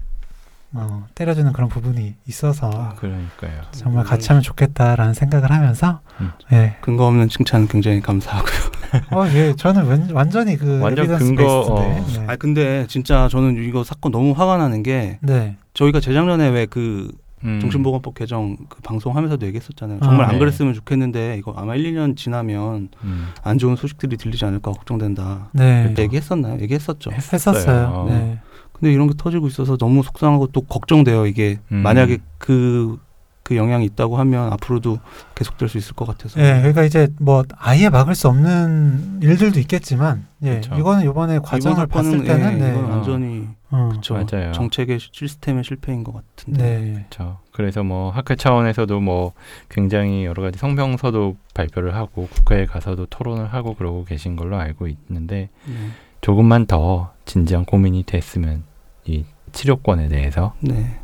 어, 0.74 1.06
때려주는 1.14 1.52
그런 1.52 1.68
부분이 1.68 2.14
있어서 2.26 2.94
그러니까요. 2.96 3.62
정말 3.72 4.04
같이 4.04 4.28
하면 4.28 4.42
좋겠다라는 4.42 5.14
생각을 5.14 5.50
하면서 5.50 6.00
음. 6.20 6.30
예, 6.52 6.76
근거 6.80 7.06
없는 7.06 7.28
칭찬 7.28 7.68
굉장히 7.68 8.00
감사하고요. 8.00 8.72
어, 9.12 9.26
예, 9.34 9.54
저는 9.54 9.86
완, 9.86 10.08
완전히 10.12 10.56
그 10.56 10.80
완전 10.80 11.06
근거, 11.18 11.74
베이스인데. 11.76 12.32
아 12.32 12.36
근데 12.36 12.86
진짜 12.88 13.28
저는 13.28 13.62
이거 13.62 13.84
사건 13.84 14.12
너무 14.12 14.32
화가 14.32 14.56
나는 14.56 14.82
게 14.82 15.18
네. 15.20 15.32
네. 15.32 15.56
저희가 15.74 16.00
재작년에 16.00 16.48
왜그 16.48 17.10
음. 17.44 17.58
정신보건법 17.60 18.14
개정 18.14 18.56
그 18.68 18.80
방송하면서도 18.82 19.44
얘기했었잖아요. 19.46 20.00
정말 20.00 20.26
아, 20.26 20.28
안 20.28 20.34
네. 20.34 20.38
그랬으면 20.38 20.74
좋겠는데 20.74 21.36
이거 21.38 21.52
아마 21.56 21.74
1, 21.74 21.92
2년 21.92 22.16
지나면 22.16 22.88
음. 23.02 23.28
안 23.42 23.58
좋은 23.58 23.76
소식들이 23.76 24.16
들리지 24.16 24.44
않을까 24.44 24.70
걱정된다. 24.70 25.48
네. 25.52 25.92
얘기했었나요? 25.98 26.60
얘기했었죠. 26.60 27.10
했었어요. 27.12 27.88
어. 27.92 28.06
네. 28.08 28.38
근데 28.83 28.95
이런 28.95 29.07
게 29.07 29.14
터지고 29.16 29.47
있어서 29.47 29.76
너무 29.76 30.03
속상하고 30.03 30.49
또 30.49 30.62
걱정돼요. 30.62 31.26
이게 31.26 31.61
음. 31.70 31.85
만약에 31.85 32.18
그, 32.39 32.99
그 33.45 33.55
영향이 33.55 33.85
있다고 33.85 34.16
하면 34.16 34.53
앞으로도 34.55 34.99
계속될 35.37 35.68
수 35.68 35.78
있을 35.78 35.95
것 35.95 36.05
같아서. 36.05 36.41
예, 36.41 36.57
그러니까 36.59 36.83
이제 36.83 37.07
뭐 37.20 37.45
아예 37.59 37.89
막을 37.89 38.16
수 38.16 38.26
없는 38.26 39.20
일들도 39.22 39.61
있겠지만, 39.61 40.26
예, 40.43 40.57
그쵸. 40.57 40.74
이거는 40.74 41.09
이번에 41.09 41.35
이번 41.37 41.43
과정을 41.43 41.87
봤을 41.87 42.24
때는, 42.24 42.55
예, 42.55 42.57
네, 42.57 42.70
이건 42.70 42.85
어. 42.87 42.89
완전히 42.89 43.47
어, 43.70 43.91
그쵸. 43.93 44.14
맞아요. 44.14 44.51
정책의 44.51 44.99
시스템의 44.99 45.62
실패인 45.62 46.03
것 46.03 46.12
같은데. 46.12 46.62
네, 46.62 46.93
그렇죠. 47.09 47.39
그래서 47.53 47.85
뭐 47.85 48.11
학회 48.11 48.35
차원에서도 48.35 48.99
뭐 48.99 49.33
굉장히 49.68 50.24
여러 50.24 50.43
가지 50.43 50.59
성명서도 50.59 51.37
발표를 51.55 51.95
하고 51.95 52.26
국회에 52.26 52.66
가서도 52.66 53.07
토론을 53.07 53.47
하고 53.55 53.74
그러고 53.74 54.05
계신 54.05 54.35
걸로 54.35 54.57
알고 54.57 54.89
있는데 54.89 55.51
네. 55.66 55.74
조금만 56.20 56.66
더 56.66 57.12
진지한 57.24 57.64
고민이 57.64 58.03
됐으면 58.03 58.71
이 59.05 59.24
치료권에 59.53 60.09
대해서 60.09 60.55
네. 60.61 60.98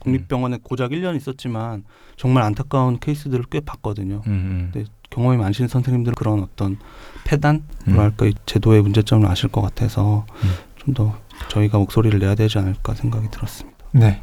국립병원에 0.00 0.58
고작 0.62 0.90
1년 0.90 1.16
있었지만 1.16 1.84
정말 2.16 2.42
안타까운 2.42 2.98
케이스들을 2.98 3.44
꽤 3.50 3.60
봤거든요. 3.60 4.22
음, 4.26 4.70
네. 4.74 4.84
경험이 5.10 5.36
많으신 5.36 5.68
선생님들은 5.68 6.14
그런 6.14 6.42
어떤 6.42 6.78
폐단, 7.24 7.62
음. 7.86 7.94
뭐랄까, 7.94 8.26
이 8.26 8.32
제도의 8.46 8.82
문제점을 8.82 9.26
아실 9.28 9.48
것 9.50 9.60
같아서 9.60 10.26
음. 10.42 10.50
좀더 10.78 11.16
저희가 11.48 11.78
목소리를 11.78 12.18
내야 12.18 12.34
되지 12.34 12.58
않을까 12.58 12.94
생각이 12.94 13.28
들었습니다. 13.30 13.78
네, 13.92 14.20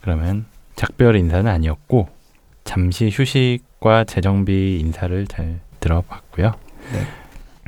그러면 0.00 0.46
작별 0.76 1.16
인사는 1.16 1.50
아니었고 1.50 2.08
잠시 2.64 3.10
휴식과 3.12 4.04
재정비 4.04 4.78
인사를 4.80 5.26
잘 5.26 5.60
들어봤고요. 5.80 6.52
네. 6.92 7.06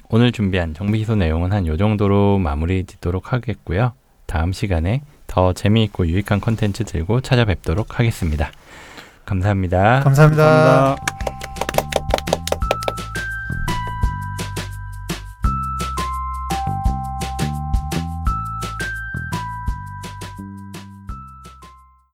오늘 0.09 0.33
준비한 0.33 0.73
정비 0.75 0.99
기소 0.99 1.15
내용은 1.17 1.53
한 1.53 1.67
요 1.67 1.77
정도로 1.77 2.39
마무리 2.39 2.85
짓도록 2.85 3.33
하겠고요. 3.33 3.93
다음 4.31 4.53
시간에 4.53 5.03
더 5.27 5.53
재미있고 5.53 6.07
유익한 6.07 6.41
컨텐츠 6.41 6.85
들고 6.85 7.21
찾아뵙도록 7.21 7.99
하겠습니다. 7.99 8.53
감사합니다. 9.25 10.01
감사합니다. 10.05 10.45
감사합니다. 10.45 11.20